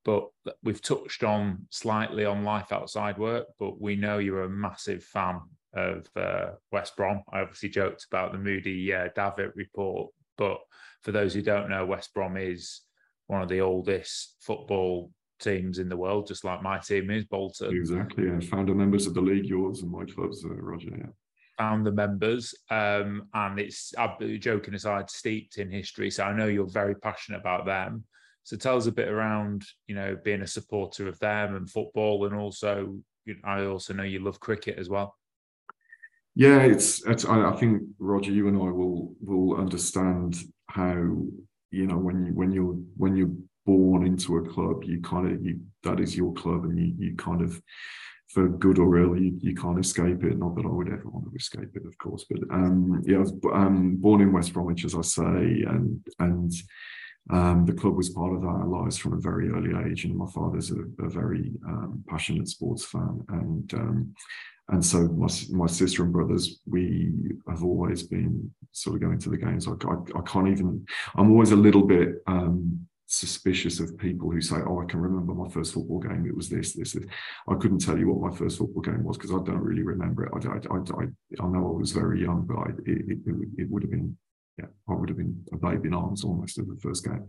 [0.06, 0.28] But
[0.64, 5.42] we've touched on slightly on life outside work, but we know you're a massive fan
[5.74, 7.22] of uh, West Brom.
[7.32, 10.60] I obviously joked about the Moody uh, Davitt report, but
[11.04, 12.82] for those who don't know, West Brom is
[13.28, 17.76] one of the oldest football teams in the world, just like my team is, Bolton.
[17.76, 18.40] Exactly, yeah.
[18.40, 21.12] Founder members of the league, yours and my club's, uh, Roger, yeah.
[21.58, 23.94] Founder members, um, and it's
[24.40, 26.10] joking aside, steeped in history.
[26.10, 28.06] So I know you're very passionate about them.
[28.44, 32.26] So tell us a bit around, you know, being a supporter of them and football,
[32.26, 35.16] and also, you know, I also know you love cricket as well.
[36.40, 41.86] Yeah, it's, it's I, I, think Roger, you and I will will understand how you
[41.86, 45.60] know when you when you're when you're born into a club, you kind of you
[45.84, 47.62] that is your club, and you you kind of
[48.30, 50.38] for good or ill, you, you can't escape it.
[50.38, 53.20] Not that I would ever want to escape it, of course, but um, yeah, I
[53.20, 56.54] was um, born in West Bromwich, as I say, and and
[57.32, 60.28] um, the club was part of our lives from a very early age, and my
[60.34, 64.16] father's a, a very um, passionate sports fan, and um,
[64.72, 67.12] and so my, my sister and brothers, we
[67.48, 69.68] have always been sort of going to the games.
[69.68, 70.86] I, I, I can't even.
[71.16, 75.34] I'm always a little bit um, suspicious of people who say, "Oh, I can remember
[75.34, 76.26] my first football game.
[76.28, 77.06] It was this, this, this."
[77.48, 80.26] I couldn't tell you what my first football game was because I don't really remember
[80.26, 80.32] it.
[80.34, 81.06] I, I, I,
[81.44, 84.16] I, know I was very young, but I, it, it, it would have been
[84.60, 87.28] yeah, I would have been a baby in arms almost of the first game.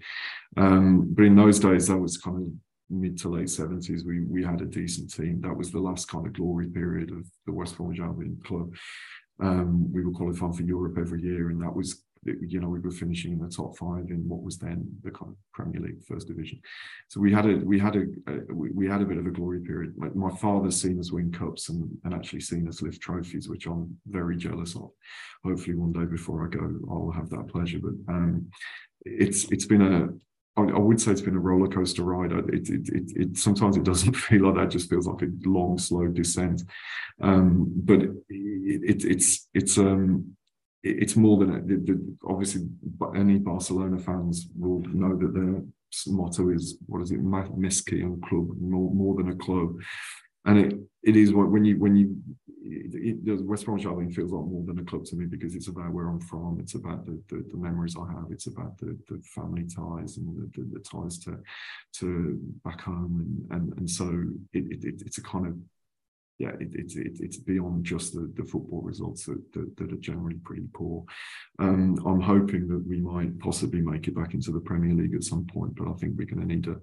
[0.57, 2.53] Um, but in those days, that was kind of
[2.91, 5.41] mid to late 70s, we we had a decent team.
[5.41, 8.75] That was the last kind of glory period of the West Bromwich Albion club.
[9.43, 12.91] Um, we were qualifying for Europe every year, and that was you know we were
[12.91, 16.29] finishing in the top five in what was then the kind of Premier League First
[16.29, 16.61] Division.
[17.09, 19.61] So we had a we had a, a we had a bit of a glory
[19.61, 19.95] period.
[19.97, 23.67] My, my, father's seen us win cups and and actually seen us lift trophies, which
[23.67, 24.91] I'm very jealous of.
[25.45, 27.79] Hopefully, one day before I go, I'll have that pleasure.
[27.79, 28.51] But um,
[29.07, 30.09] it's it's been a
[30.61, 32.33] I, I would say it's been a roller coaster ride.
[32.33, 35.29] It, it, it, it, sometimes it doesn't feel like that; it just feels like a
[35.45, 36.63] long, slow descent.
[37.21, 40.37] Um, but it, it's it's um,
[40.83, 42.63] it's more than the, the, obviously
[43.15, 45.63] any Barcelona fans will know that their
[46.07, 49.75] motto is what is it, Més que un club, more more than a club,
[50.45, 52.17] and it it is when you when you
[52.63, 55.55] it, it, West Bromwich Albion feels a lot more than a club to me because
[55.55, 56.59] it's about where I'm from.
[56.61, 58.27] It's about the, the, the memories I have.
[58.31, 61.39] It's about the, the family ties and the, the, ties to
[61.95, 64.07] to back home, and and, and so
[64.53, 65.57] it, it, it's a kind of
[66.39, 69.99] yeah, it, it, it, it's beyond just the, the football results that, that, that, are
[69.99, 71.05] generally pretty poor.
[71.59, 75.23] Um, I'm hoping that we might possibly make it back into the Premier League at
[75.23, 76.77] some point, but I think we're going to need a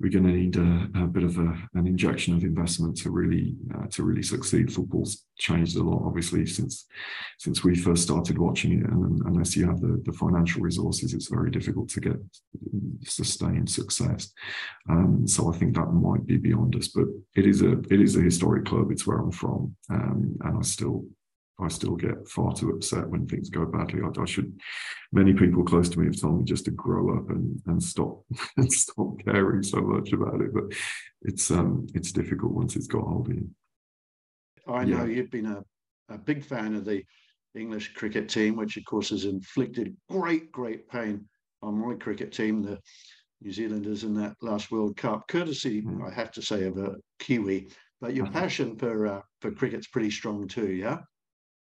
[0.00, 3.54] we're going to need a, a bit of a, an injection of investment to really
[3.74, 4.72] uh, to really succeed.
[4.72, 6.86] Football's changed a lot, obviously, since
[7.38, 11.28] since we first started watching it, and unless you have the, the financial resources, it's
[11.28, 12.16] very difficult to get
[13.04, 14.32] sustained success.
[14.88, 17.04] Um, so I think that might be beyond us, but
[17.36, 18.90] it is a it is a historic club.
[18.90, 21.04] It's where I'm from, um, and I still
[21.62, 24.00] I still get far too upset when things go badly.
[24.02, 24.58] I, I, should.
[25.12, 28.22] Many people close to me have told me just to grow up and and stop
[28.56, 30.52] and stop caring so much about it.
[30.52, 30.64] But
[31.22, 33.50] it's um it's difficult once it's got hold of you.
[34.68, 35.16] I know yeah.
[35.16, 35.64] you've been a,
[36.08, 37.02] a big fan of the
[37.54, 41.26] English cricket team, which of course has inflicted great great pain
[41.62, 42.78] on my cricket team, the
[43.42, 46.06] New Zealanders in that last World Cup, courtesy mm.
[46.06, 47.68] I have to say of a Kiwi.
[48.00, 48.34] But your mm-hmm.
[48.34, 50.98] passion for uh, for cricket's pretty strong too, yeah.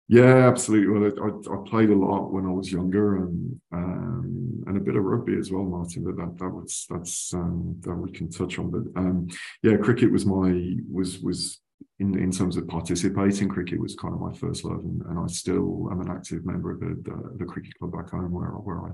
[0.09, 0.89] Yeah, absolutely.
[0.89, 1.13] Well,
[1.51, 5.05] I, I, played a lot when I was younger, and um, and a bit of
[5.05, 6.03] rugby as well, Martin.
[6.05, 8.71] But that that was that's um, that we can touch on.
[8.71, 9.29] But um,
[9.63, 11.61] yeah, cricket was my was was
[12.01, 15.27] in, in terms of participating, cricket was kind of my first love, and, and I
[15.27, 18.87] still am an active member of the, the, the, cricket club back home where where
[18.87, 18.91] I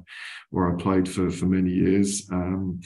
[0.50, 2.26] where I played for for many years.
[2.32, 2.80] Um,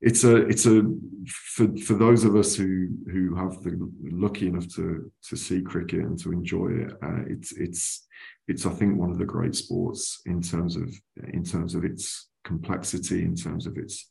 [0.00, 0.82] it's a it's a
[1.26, 6.00] for for those of us who who have the lucky enough to to see cricket
[6.00, 6.92] and to enjoy it.
[7.02, 8.06] Uh, it's it's
[8.46, 10.94] it's I think one of the great sports in terms of
[11.32, 14.08] in terms of its complexity, in terms of its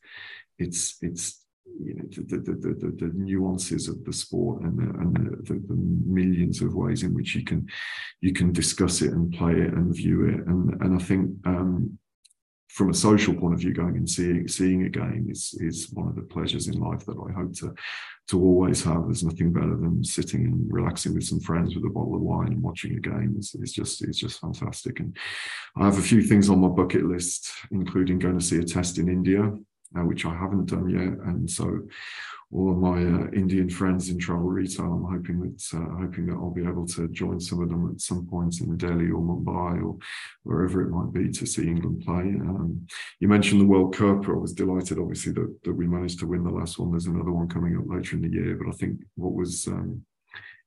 [0.58, 5.16] its its you know the, the, the, the, nuances of the sport and, the, and
[5.46, 5.74] the, the,
[6.06, 7.66] millions of ways in which you can
[8.20, 10.46] you can discuss it and play it and view it.
[10.46, 11.98] And and I think um,
[12.68, 16.08] from a social point of view going and seeing seeing a game is is one
[16.08, 17.74] of the pleasures in life that I hope to
[18.28, 19.04] to always have.
[19.04, 22.48] There's nothing better than sitting and relaxing with some friends with a bottle of wine
[22.48, 23.34] and watching a game.
[23.36, 25.00] It's, it's just it's just fantastic.
[25.00, 25.16] And
[25.76, 28.98] I have a few things on my bucket list including going to see a test
[28.98, 29.52] in India
[30.02, 31.26] which I haven't done yet.
[31.28, 31.80] And so
[32.52, 36.34] all of my uh, Indian friends in travel retail, I'm hoping that uh, hoping that
[36.34, 39.84] I'll be able to join some of them at some point in Delhi or Mumbai
[39.84, 39.98] or
[40.44, 42.22] wherever it might be to see England play.
[42.22, 42.86] Um,
[43.20, 44.28] you mentioned the World Cup.
[44.28, 46.90] I was delighted, obviously, that, that we managed to win the last one.
[46.90, 48.56] There's another one coming up later in the year.
[48.56, 50.04] But I think what was um,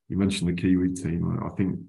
[0.10, 1.40] you mentioned the Kiwi team.
[1.42, 1.80] I, I think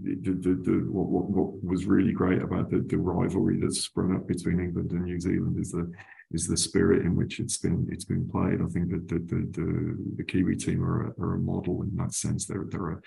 [0.00, 4.14] the, the, the, what, what, what was really great about the, the rivalry that's sprung
[4.14, 5.90] up between England and New Zealand is the
[6.32, 8.60] is the spirit in which it's been it's been played.
[8.62, 11.96] I think that the the, the, the Kiwi team are a, are a model in
[11.96, 12.46] that sense.
[12.46, 13.00] They're they're a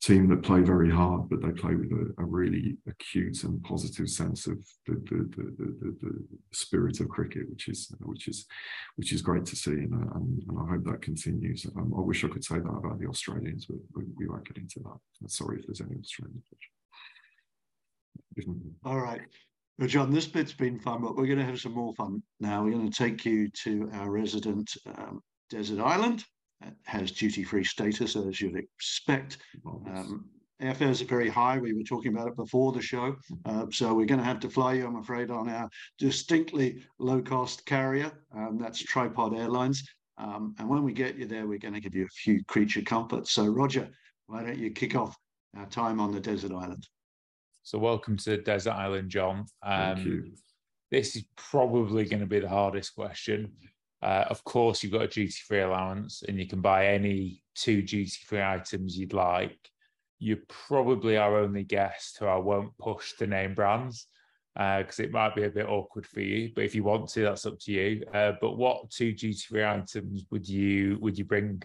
[0.00, 4.08] team that play very hard, but they play with a, a really acute and positive
[4.08, 8.46] sense of the the, the the, spirit of cricket, which is which is
[8.96, 11.66] which is great to see, and, and, and I hope that continues.
[11.76, 14.58] Um, I wish I could say that about the Australians, but we, we won't get
[14.58, 15.30] into that.
[15.30, 16.44] Sorry if there's any Australians.
[18.84, 19.20] All right.
[19.80, 22.62] Well, John, this bit's been fun, but we're going to have some more fun now.
[22.62, 26.22] We're going to take you to our resident um, desert island.
[26.62, 29.38] It has duty-free status, as you'd expect.
[29.64, 30.26] Um,
[30.60, 31.56] airfares are very high.
[31.56, 33.16] We were talking about it before the show.
[33.46, 37.64] Uh, so we're going to have to fly you, I'm afraid, on our distinctly low-cost
[37.64, 38.12] carrier.
[38.36, 39.82] Um, that's Tripod Airlines.
[40.18, 42.82] Um, and when we get you there, we're going to give you a few creature
[42.82, 43.32] comforts.
[43.32, 43.88] So, Roger,
[44.26, 45.16] why don't you kick off
[45.56, 46.86] our time on the desert island?
[47.62, 49.46] So, welcome to Desert Island, John.
[49.62, 50.32] Um, Thank you.
[50.90, 53.52] This is probably going to be the hardest question.
[54.02, 57.82] Uh, of course, you've got a duty free allowance and you can buy any two
[57.82, 59.58] duty free items you'd like.
[60.18, 64.06] You probably our only guest who I won't push to name brands
[64.54, 66.50] because uh, it might be a bit awkward for you.
[66.54, 68.04] But if you want to, that's up to you.
[68.12, 71.62] Uh, but what two duty free items would you would you bring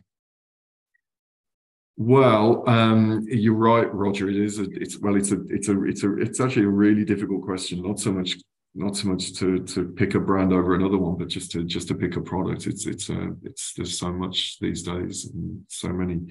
[1.98, 4.30] well, um, you're right, Roger.
[4.30, 4.60] It is.
[4.60, 5.16] A, it's well.
[5.16, 5.42] It's a.
[5.50, 5.84] It's a.
[5.86, 6.18] It's a.
[6.18, 7.82] It's actually a really difficult question.
[7.82, 8.38] Not so much.
[8.74, 11.88] Not so much to to pick a brand over another one, but just to just
[11.88, 12.68] to pick a product.
[12.68, 13.32] It's it's a.
[13.44, 16.22] It's there's so much these days, and so many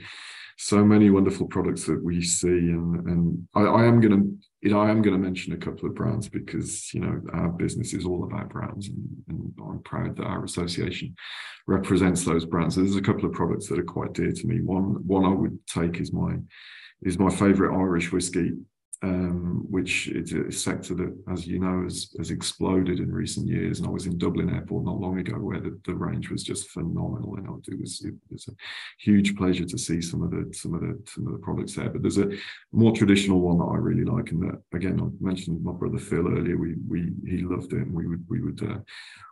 [0.57, 4.71] so many wonderful products that we see and and I, I am going to you
[4.71, 7.93] know I am going to mention a couple of brands because you know our business
[7.93, 11.15] is all about brands and, and I'm proud that our association
[11.67, 12.75] represents those brands.
[12.75, 14.63] So there's a couple of products that are quite dear to me.
[14.63, 16.37] One one I would take is my
[17.03, 18.53] is my favorite Irish whiskey
[19.05, 23.79] um, which is a sector that, as you know, has, has exploded in recent years.
[23.79, 26.71] And I was in Dublin Airport not long ago, where the, the range was just
[26.71, 27.37] phenomenal.
[27.37, 28.53] And it was it was a
[28.99, 31.91] huge pleasure to see some of the some of the some of the products there.
[31.91, 32.31] But there's a
[32.73, 36.27] more traditional one that I really like, and that again I mentioned my brother Phil
[36.27, 36.57] earlier.
[36.57, 38.79] We we he loved it, and we would we would uh,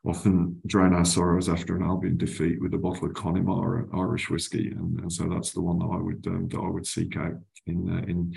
[0.05, 4.69] often drown our sorrows after an Albion defeat with a bottle of Connemara Irish whiskey,
[4.69, 7.37] and, and so that's the one that I would um, that I would seek out
[7.67, 8.35] in uh, in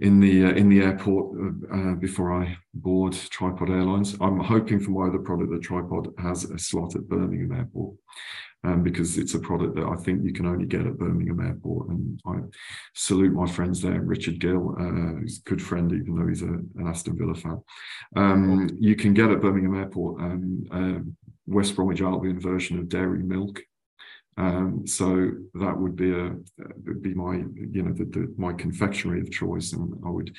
[0.00, 4.16] in the uh, in the airport uh, uh, before I board Tripod Airlines.
[4.20, 7.94] I'm hoping for my other product that Tripod has a slot at Birmingham Airport
[8.64, 11.88] um, because it's a product that I think you can only get at Birmingham Airport.
[11.88, 12.36] And I
[12.94, 16.46] salute my friends there, Richard Gill, uh, who's a good friend, even though he's a,
[16.46, 17.62] an Aston Villa fan.
[18.16, 21.10] Um, you can get at Birmingham Airport um, uh,
[21.46, 23.62] West Bromwich Albion version of Dairy Milk
[24.38, 26.32] um, so that would be a
[26.86, 30.36] would be my you know the, the, my confectionery of choice, and I would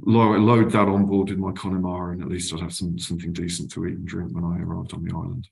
[0.00, 3.32] load, load that on board with my Connemara, and at least I'd have some something
[3.32, 5.48] decent to eat and drink when I arrived on the island.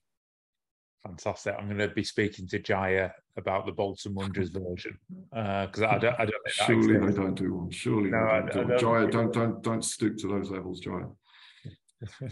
[1.04, 1.56] Fantastic!
[1.58, 4.96] I'm going to be speaking to Jaya about the Bolton Wanderers version
[5.30, 6.20] because uh, I don't.
[6.20, 7.70] I don't Surely they don't do one.
[7.72, 10.52] Surely no, they don't, I, do I don't Jaya, don't don't don't stoop to those
[10.52, 11.06] levels, Jaya.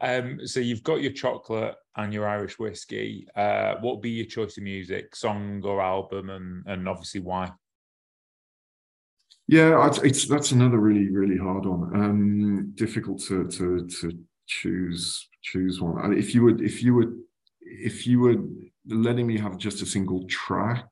[0.00, 3.26] Um, so you've got your chocolate and your Irish whiskey.
[3.34, 7.52] Uh, what would be your choice of music, song or album, and and obviously why?
[9.48, 11.94] Yeah, it's that's another really really hard one.
[11.94, 16.04] Um, difficult to to to choose choose one.
[16.04, 17.18] And If you would if you would
[17.60, 18.36] if you were
[18.86, 20.88] letting me have just a single track,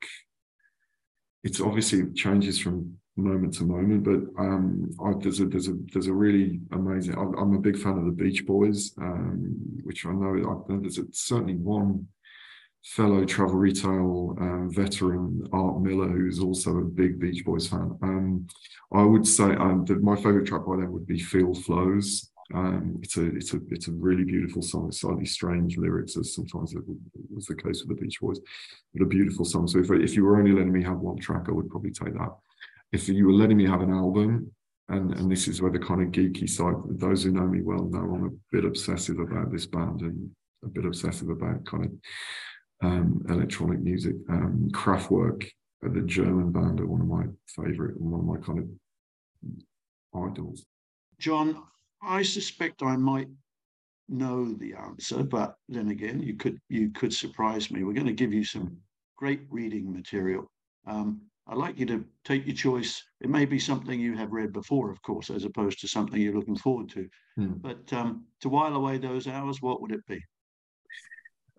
[1.45, 4.05] it's obviously changes from moment to moment.
[4.05, 7.15] But um, I, there's a there's a there's a really amazing.
[7.17, 10.99] I'm, I'm a big fan of the Beach Boys, um, which I know, I there's
[10.99, 12.07] a, certainly one
[12.85, 17.99] fellow travel retail uh, veteran, Art Miller, who's also a big Beach Boys fan.
[18.03, 18.47] Um,
[18.93, 22.99] I would say um, that my favorite track by them would be "Feel Flows." Um,
[23.03, 24.89] it's a it's a it's a really beautiful song.
[24.89, 26.83] It's slightly strange lyrics, as sometimes it
[27.35, 28.41] was the case with the Beach Boys,
[28.95, 29.67] but a beautiful song.
[29.67, 32.15] So if if you were only letting me have one track, I would probably take
[32.15, 32.37] that
[32.93, 34.51] if you were letting me have an album,
[34.89, 37.85] and and this is where the kind of geeky side, those who know me well
[37.85, 40.31] know I'm a bit obsessive about this band and
[40.65, 41.91] a bit obsessive about kind of
[42.83, 44.15] um, electronic music.
[44.31, 45.49] Um, Kraftwerk,
[45.83, 47.25] the German band, are one of my
[47.55, 48.69] favorite, and one of my kind of
[50.15, 50.65] idols.
[51.19, 51.63] John,
[52.03, 53.29] I suspect I might
[54.09, 57.85] know the answer, but then again, you could you could surprise me.
[57.85, 58.77] We're going to give you some
[59.17, 60.51] great reading material.
[60.87, 63.03] Um, I'd like you to take your choice.
[63.21, 66.35] It may be something you have read before, of course, as opposed to something you're
[66.35, 67.09] looking forward to.
[67.37, 67.53] Hmm.
[67.57, 70.23] But um, to while away those hours, what would it be?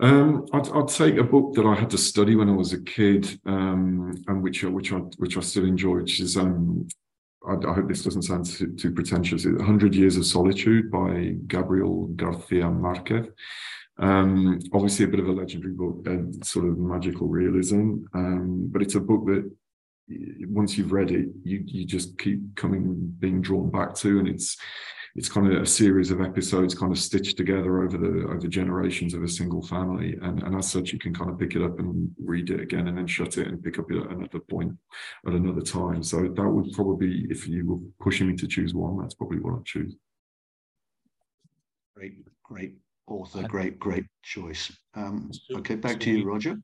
[0.01, 2.81] Um, I'd, I'd, take a book that I had to study when I was a
[2.81, 6.87] kid, um, and which which I which I still enjoy, which is um,
[7.45, 9.43] I, I, hope this doesn't sound too, too pretentious.
[9.43, 13.25] Hundred Years of Solitude by Gabriel Garcia Marquez.
[13.97, 18.81] Um, obviously, a bit of a legendary book, and sort of magical realism, um, but
[18.81, 19.51] it's a book that
[20.47, 24.57] once you've read it, you you just keep coming being drawn back to, and it's
[25.15, 29.13] it's kind of a series of episodes kind of stitched together over the over generations
[29.13, 30.17] of a single family.
[30.21, 32.87] And, and as such you can kind of pick it up and read it again
[32.87, 34.73] and then shut it and pick up at another point
[35.27, 36.03] at another time.
[36.03, 39.55] So that would probably if you were pushing me to choose one that's probably what
[39.55, 39.95] i'd choose.
[41.95, 42.75] Great great
[43.07, 44.71] author great great choice.
[44.95, 46.57] Um, okay back to you roger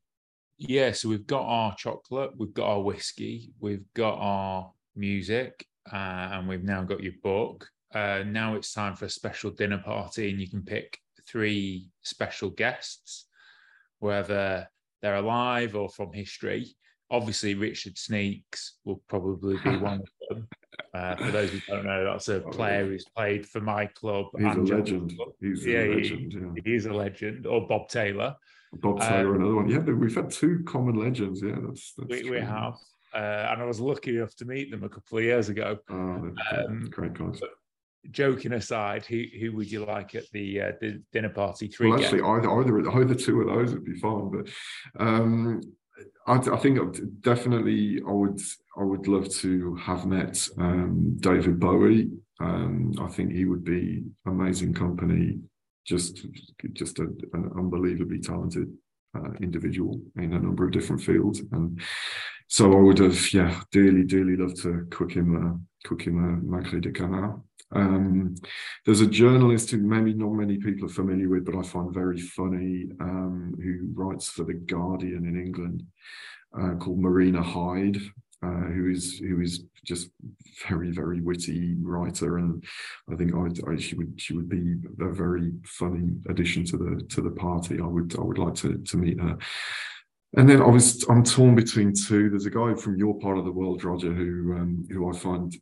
[0.58, 6.30] yeah, so we've got our chocolate, we've got our whiskey, we've got our music, uh,
[6.34, 7.68] and we've now got your book.
[7.94, 12.50] Uh, now it's time for a special dinner party, and you can pick three special
[12.50, 13.26] guests,
[14.00, 14.68] whether
[15.02, 16.76] they're alive or from history.
[17.12, 20.48] Obviously, Richard Sneekes will probably be one of them.
[20.94, 24.28] Uh, for those who don't know, that's a oh, player who's played for my club.
[24.38, 25.14] He's a legend.
[25.42, 26.34] He's yeah, a legend.
[26.34, 26.62] He, yeah.
[26.64, 27.46] He's a legend.
[27.46, 28.36] Or Bob Taylor.
[28.74, 29.70] Bob Taylor, um, another one.
[29.70, 31.42] Yeah, we've had two common legends.
[31.42, 32.76] Yeah, that's, that's we, we, have.
[33.14, 35.78] Uh, and I was lucky enough to meet them a couple of years ago.
[35.90, 37.40] Oh, um, great guys.
[38.12, 41.68] Joking aside, who who would you like at the, uh, the dinner party?
[41.68, 41.90] Three.
[41.90, 44.30] Well, actually, either, either either two of those would be fine.
[44.30, 44.50] But
[45.04, 45.62] um,
[46.28, 48.40] I, I, think definitely I would
[48.78, 52.12] I would love to have met um, David Bowie.
[52.40, 55.40] Um, I think he would be amazing company
[55.86, 56.26] just
[56.74, 58.68] just a, an unbelievably talented
[59.18, 61.82] uh, individual in a number of different fields, and
[62.48, 66.30] so I would have yeah dearly dearly loved to cook him a cook him a
[66.46, 67.42] magret de canard.
[67.72, 68.36] Um,
[68.86, 72.22] there's a journalist who maybe not many people are familiar with, but I find very
[72.22, 75.84] funny, um, who writes for the Guardian in England,
[76.58, 77.98] uh, called Marina Hyde.
[78.46, 80.10] uh, who is who is just
[80.68, 82.64] very very witty writer, and
[83.12, 87.06] I think I, I, she would she would be a very funny addition to the
[87.10, 87.80] to the party.
[87.80, 89.38] I would I would like to to meet her.
[90.38, 92.30] And then I was I'm torn between two.
[92.30, 95.56] There's a guy from your part of the world, Roger, who um, who I find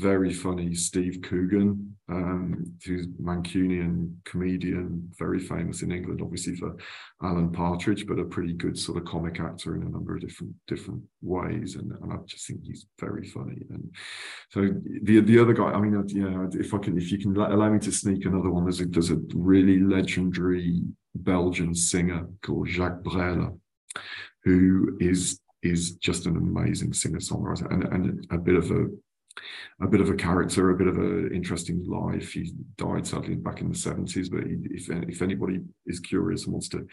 [0.00, 6.76] very funny Steve Coogan, um, who's Mancunian comedian, very famous in England, obviously for
[7.22, 10.54] Alan Partridge, but a pretty good sort of comic actor in a number of different
[10.66, 11.76] different ways.
[11.76, 13.62] And, and I just think he's very funny.
[13.70, 13.94] And
[14.50, 14.68] so
[15.02, 15.92] the the other guy, I mean,
[16.30, 18.86] know, if I can, if you can allow me to sneak another one, there's a
[18.86, 20.82] there's a really legendary
[21.14, 23.58] Belgian singer called Jacques Brel,
[24.44, 28.86] who is is just an amazing singer songwriter and, and a bit of a
[29.80, 32.32] a bit of a character, a bit of an interesting life.
[32.32, 36.52] He died sadly back in the 70s, but he, if, if anybody is curious and
[36.52, 36.86] wants to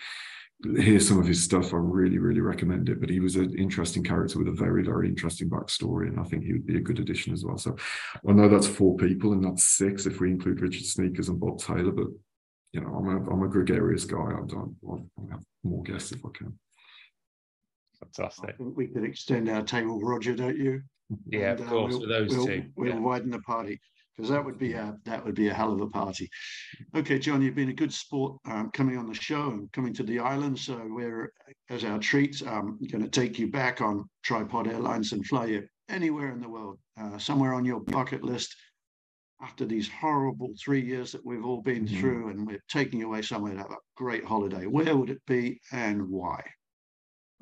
[0.64, 3.00] hear some of his stuff, I really, really recommend it.
[3.00, 6.44] But he was an interesting character with a very, very interesting backstory, and I think
[6.44, 7.58] he would be a good addition as well.
[7.58, 7.76] So
[8.28, 11.60] I know that's four people, and that's six if we include Richard Sneekes and Bob
[11.60, 11.92] Taylor.
[11.92, 12.08] But
[12.72, 14.18] you know, I'm a, I'm a gregarious guy.
[14.18, 16.58] I'll, I'll, I'll have more guests if I can.
[18.00, 18.56] Fantastic.
[18.60, 20.82] we could extend our table, Roger, don't you?
[21.28, 22.66] Yeah, and, of uh, course, we'll, for those we'll, two.
[22.76, 23.00] We'll yeah.
[23.00, 23.80] widen the party
[24.16, 26.30] because that would be a that would be a hell of a party.
[26.96, 30.04] Okay, John, you've been a good sport um, coming on the show and coming to
[30.04, 30.58] the island.
[30.58, 31.32] So we're
[31.70, 35.68] as our treats, um, going to take you back on Tripod Airlines and fly you
[35.90, 38.56] anywhere in the world, uh, somewhere on your bucket list.
[39.42, 42.00] After these horrible three years that we've all been mm-hmm.
[42.00, 45.22] through, and we're taking you away somewhere to have a great holiday, where would it
[45.28, 46.42] be and why?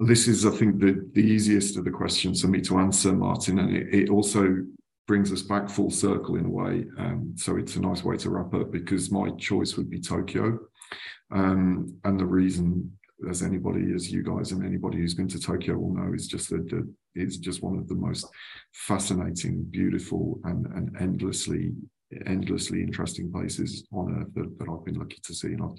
[0.05, 3.59] This is, I think, the, the easiest of the questions for me to answer, Martin,
[3.59, 4.57] and it, it also
[5.07, 6.85] brings us back full circle in a way.
[6.97, 10.59] Um, so it's a nice way to wrap up because my choice would be Tokyo.
[11.31, 12.97] Um, and the reason,
[13.29, 16.49] as anybody, as you guys and anybody who's been to Tokyo will know, is just
[16.49, 18.27] that it's just one of the most
[18.73, 21.73] fascinating, beautiful, and, and endlessly
[22.25, 25.49] endlessly interesting places on earth that, that, I've been lucky to see.
[25.49, 25.77] And I've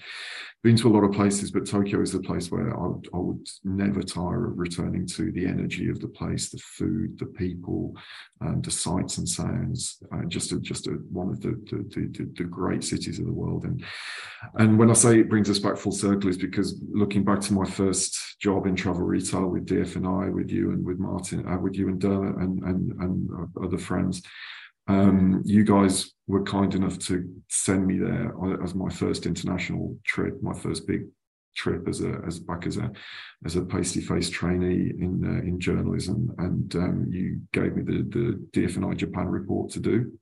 [0.63, 3.19] been to a lot of places, but Tokyo is the place where I would, I
[3.19, 7.95] would never tire of returning to the energy of the place, the food, the people,
[8.41, 10.03] and the sights and sounds.
[10.13, 13.33] Uh, just a, just a, one of the the, the the, great cities of the
[13.33, 13.65] world.
[13.65, 13.85] And
[14.55, 17.53] and when I say it brings us back full circle, is because looking back to
[17.53, 21.75] my first job in travel retail with DFNI, with you and with Martin, uh, with
[21.75, 24.23] you and Dermot and and and other friends
[24.87, 30.43] um, you guys were kind enough to send me there as my first international trip,
[30.43, 31.07] my first big
[31.55, 32.91] trip as a as back as a
[33.45, 38.03] as a pasty faced trainee in uh, in journalism, and um, you gave me the
[38.03, 40.13] the DFNI Japan report to do,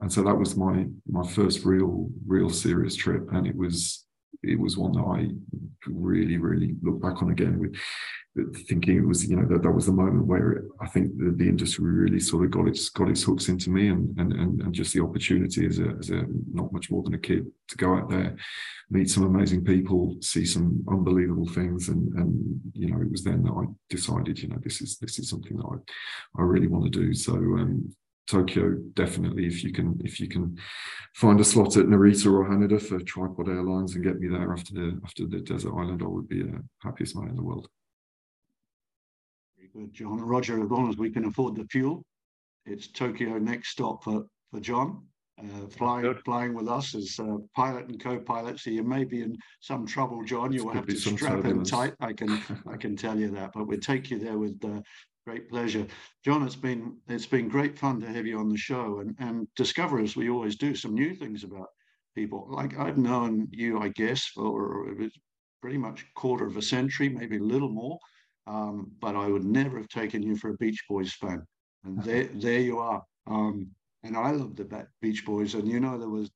[0.00, 4.01] and so that was my my first real real serious trip, and it was
[4.42, 5.28] it was one that I
[5.86, 7.76] really really look back on again with
[8.66, 11.48] thinking it was you know that that was the moment where I think the, the
[11.48, 14.72] industry really sort of got its got its hooks into me and and and, and
[14.72, 17.94] just the opportunity as a as a not much more than a kid to go
[17.94, 18.36] out there
[18.92, 21.88] meet some amazing people see some unbelievable things.
[21.88, 25.18] And and you know it was then that I decided you know this is this
[25.18, 27.14] is something that I I really want to do.
[27.14, 27.94] So um
[28.28, 30.56] Tokyo definitely if you can if you can
[31.14, 34.74] find a slot at Narita or Haneda for Tripod Airlines and get me there after
[34.74, 37.68] the after the desert island I would be the happiest man in the world
[39.74, 40.20] good, John.
[40.20, 42.04] Roger, as long as we can afford the fuel,
[42.66, 45.06] it's Tokyo next stop for, for John.
[45.40, 46.20] Uh, flying good.
[46.24, 50.22] flying with us as uh, pilot and co-pilot, so you may be in some trouble,
[50.22, 50.52] John.
[50.52, 51.94] You will have to strap him tight.
[52.00, 54.82] I can I can tell you that, but we'll take you there with uh,
[55.26, 55.86] great pleasure,
[56.24, 56.42] John.
[56.42, 60.00] It's been it's been great fun to have you on the show and and discover
[60.00, 61.68] as we always do some new things about
[62.14, 62.46] people.
[62.50, 64.94] Like I've known you, I guess, for
[65.60, 67.98] pretty much quarter of a century, maybe a little more.
[68.46, 71.46] Um, but I would never have taken you for a Beach Boys fan.
[71.84, 73.02] And there, there you are.
[73.28, 73.68] Um,
[74.02, 75.54] and I love the Beach Boys.
[75.54, 76.28] And you know, there was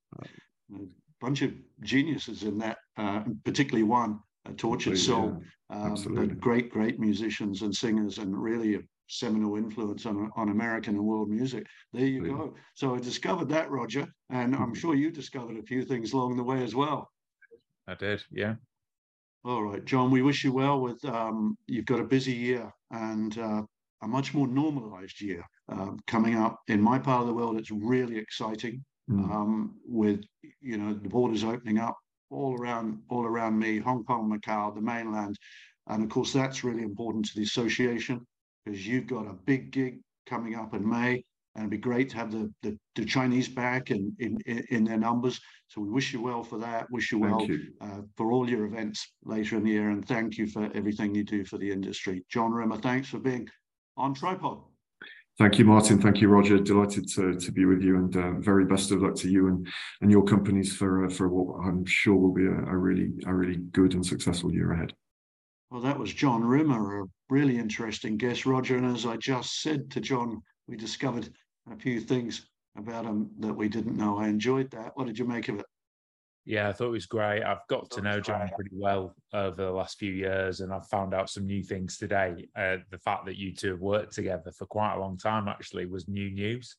[0.72, 0.78] a
[1.20, 5.40] bunch of geniuses in that, uh, particularly one, a Tortured Soul.
[5.40, 5.46] Yeah.
[5.68, 11.04] Um, great, great musicians and singers, and really a seminal influence on, on American and
[11.04, 11.66] world music.
[11.92, 12.32] There you yeah.
[12.32, 12.54] go.
[12.74, 16.44] So I discovered that, Roger, and I'm sure you discovered a few things along the
[16.44, 17.08] way as well.
[17.88, 18.54] I did, yeah.
[19.44, 23.36] All right, John, we wish you well with, um, you've got a busy year and
[23.38, 23.62] uh,
[24.02, 26.58] a much more normalized year um, coming up.
[26.68, 29.30] In my part of the world, it's really exciting mm.
[29.30, 30.24] um, with,
[30.60, 31.96] you know, the borders opening up
[32.30, 35.36] all around, all around me, Hong Kong, Macau, the mainland.
[35.88, 38.26] And of course, that's really important to the association
[38.64, 41.24] because you've got a big gig coming up in May
[41.56, 44.98] and it'd be great to have the, the, the Chinese back in, in, in their
[44.98, 45.40] numbers.
[45.68, 46.90] So we wish you well for that.
[46.90, 47.72] Wish you well you.
[47.80, 51.24] Uh, for all your events later in the year, and thank you for everything you
[51.24, 52.24] do for the industry.
[52.28, 53.48] John Rimmer, thanks for being
[53.96, 54.60] on tripod.
[55.38, 56.00] Thank you, Martin.
[56.00, 56.58] Thank you, Roger.
[56.58, 59.68] Delighted to, to be with you, and uh, very best of luck to you and,
[60.00, 63.34] and your companies for uh, for what I'm sure will be a, a, really a
[63.34, 64.94] really good and successful year ahead.
[65.70, 68.78] Well, that was John Rimmer, a really interesting guest, Roger.
[68.78, 71.28] And as I just said to John, we discovered
[71.70, 72.46] a few things
[72.78, 74.18] about him that we didn't know.
[74.18, 74.92] I enjoyed that.
[74.94, 75.66] What did you make of it?
[76.48, 77.42] Yeah, I thought it was great.
[77.42, 81.12] I've got to know John pretty well over the last few years, and I've found
[81.12, 82.46] out some new things today.
[82.56, 85.86] Uh, the fact that you two have worked together for quite a long time actually
[85.86, 86.76] was new news.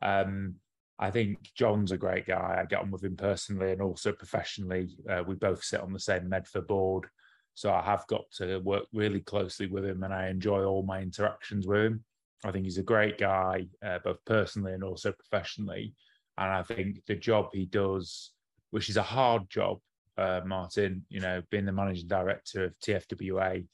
[0.00, 0.54] Um,
[1.00, 2.60] I think John's a great guy.
[2.60, 4.96] I get on with him personally and also professionally.
[5.10, 7.08] Uh, we both sit on the same Medfa board,
[7.54, 11.00] so I have got to work really closely with him, and I enjoy all my
[11.00, 12.04] interactions with him.
[12.44, 15.94] I think he's a great guy, uh, both personally and also professionally.
[16.38, 18.33] And I think the job he does
[18.74, 19.78] which is a hard job,
[20.18, 21.06] uh, Martin.
[21.08, 23.64] You know, being the managing director of TFWA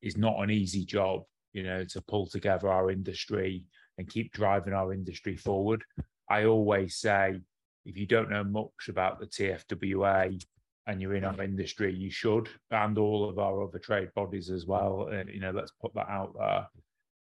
[0.00, 1.22] is not an easy job.
[1.52, 3.64] You know, to pull together our industry
[3.98, 5.82] and keep driving our industry forward.
[6.30, 7.40] I always say,
[7.84, 10.40] if you don't know much about the TFWA
[10.86, 14.66] and you're in our industry, you should, and all of our other trade bodies as
[14.66, 15.08] well.
[15.10, 16.68] And, you know, let's put that out there.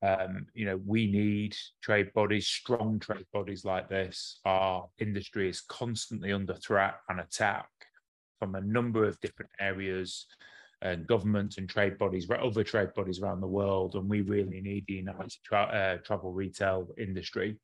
[0.04, 4.42] Um, you know, we need trade bodies, strong trade bodies like this.
[4.44, 7.70] Our industry is constantly under threat and attack
[8.38, 10.26] from a number of different areas
[10.82, 13.96] and government and trade bodies, other trade bodies around the world.
[13.96, 17.56] And we really need the United tra- uh, Travel Retail industry.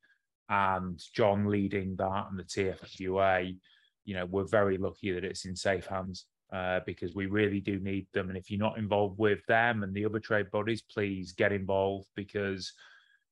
[0.47, 3.57] And John leading that and the TFWA,
[4.05, 7.79] you know, we're very lucky that it's in safe hands uh, because we really do
[7.79, 8.29] need them.
[8.29, 12.07] And if you're not involved with them and the other trade bodies, please get involved
[12.15, 12.73] because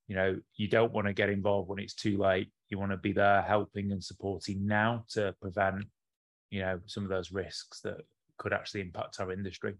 [0.07, 2.49] you know you don't want to get involved when it's too late.
[2.69, 5.85] You want to be there helping and supporting now to prevent
[6.51, 7.97] you know some of those risks that
[8.37, 9.73] could actually impact our industry.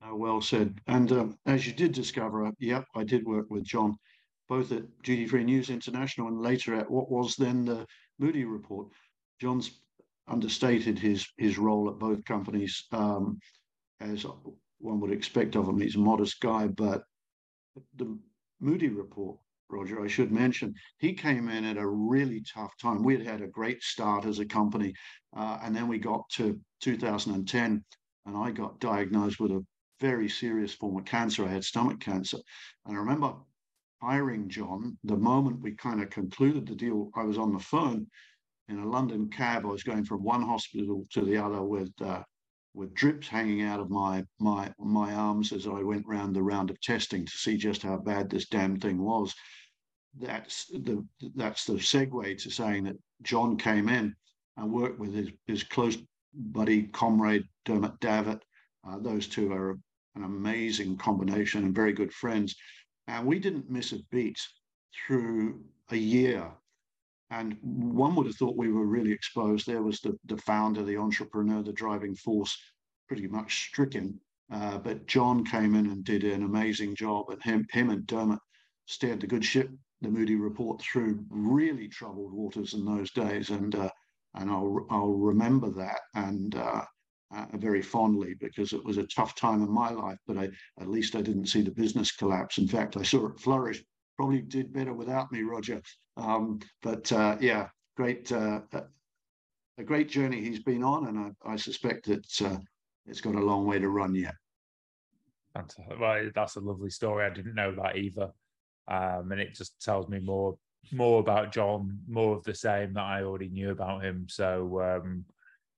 [0.00, 0.80] Uh, well said.
[0.86, 3.96] And um, as you did discover, uh, yep, I did work with John,
[4.48, 7.84] both at Duty Free News International and later at what was then the
[8.20, 8.86] Moody Report.
[9.40, 9.80] John's
[10.28, 13.38] understated his his role at both companies um,
[14.00, 14.24] as
[14.78, 15.80] one would expect of him.
[15.80, 17.04] He's a modest guy, but
[17.96, 18.18] the
[18.60, 23.02] Moody report, Roger, I should mention, he came in at a really tough time.
[23.02, 24.94] We had had a great start as a company,
[25.36, 27.84] uh, and then we got to 2010,
[28.26, 29.64] and I got diagnosed with a
[30.00, 31.44] very serious form of cancer.
[31.44, 32.38] I had stomach cancer,
[32.86, 33.34] and I remember
[34.00, 37.10] hiring John the moment we kind of concluded the deal.
[37.16, 38.06] I was on the phone
[38.68, 39.64] in a London cab.
[39.64, 42.22] I was going from one hospital to the other with uh,
[42.74, 46.70] with drips hanging out of my my my arms as I went round the round
[46.70, 49.34] of testing to see just how bad this damn thing was.
[50.18, 51.04] That's the
[51.34, 54.14] that's the segue to saying that John came in
[54.56, 55.98] and worked with his his close
[56.34, 58.42] buddy comrade Dermot Davitt.
[58.86, 59.78] Uh, those two are
[60.16, 62.54] an amazing combination and very good friends.
[63.06, 64.38] And we didn't miss a beat
[64.94, 66.50] through a year
[67.30, 69.66] and one would have thought we were really exposed.
[69.66, 72.56] There was the, the founder, the entrepreneur, the driving force,
[73.08, 74.20] pretty much stricken.
[74.52, 78.38] Uh, but John came in and did an amazing job, and him, him and Dermot
[78.86, 79.70] steered the good ship,
[80.02, 83.50] the Moody report, through really troubled waters in those days.
[83.50, 83.90] And uh,
[84.34, 86.84] and I'll I'll remember that and uh,
[87.34, 90.18] uh, very fondly because it was a tough time in my life.
[90.26, 90.50] But I
[90.80, 92.58] at least I didn't see the business collapse.
[92.58, 93.82] In fact, I saw it flourish
[94.16, 95.82] probably did better without me, Roger.
[96.16, 98.60] Um, but uh, yeah, great, uh,
[99.78, 102.58] a great journey he's been on, and I, I suspect that uh,
[103.06, 104.34] it's got a long way to run yet.
[106.00, 107.24] Well, that's a lovely story.
[107.24, 108.30] I didn't know that either,
[108.88, 110.56] um, and it just tells me more
[110.92, 114.26] more about John, more of the same that I already knew about him.
[114.28, 115.24] So um,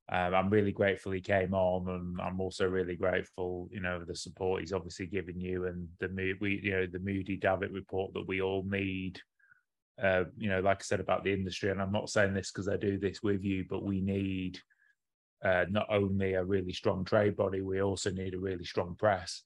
[0.08, 4.14] um, I'm really grateful he came on, and I'm also really grateful, you know, the
[4.14, 8.28] support he's obviously given you and the we, you know, the Moody Davitt report that
[8.28, 9.20] we all need.
[10.00, 12.68] Uh, you know, like I said about the industry, and I'm not saying this because
[12.68, 14.60] I do this with you, but we need
[15.44, 19.42] uh, not only a really strong trade body, we also need a really strong press.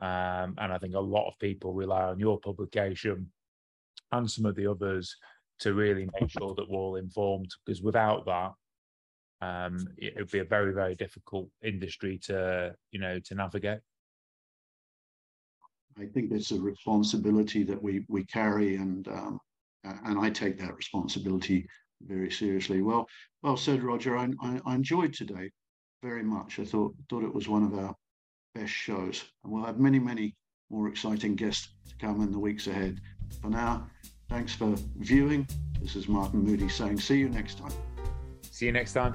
[0.00, 3.30] Um, and I think a lot of people rely on your publication
[4.12, 5.16] and some of the others
[5.60, 7.50] to really make sure that we're all informed.
[7.66, 8.52] Because without that,
[9.40, 13.80] um, it would be a very very difficult industry to you know to navigate.
[15.98, 19.40] I think it's a responsibility that we we carry, and um,
[19.84, 21.66] and I take that responsibility
[22.02, 22.82] very seriously.
[22.82, 23.06] Well,
[23.42, 24.16] well said, Roger.
[24.16, 25.50] I, I, I enjoyed today
[26.02, 26.58] very much.
[26.58, 27.94] I thought thought it was one of our
[28.54, 30.34] best shows, and we'll have many many
[30.70, 33.00] more exciting guests to come in the weeks ahead.
[33.40, 33.88] For now,
[34.28, 35.46] thanks for viewing.
[35.80, 37.72] This is Martin Moody saying, see you next time.
[38.58, 39.14] See you next time.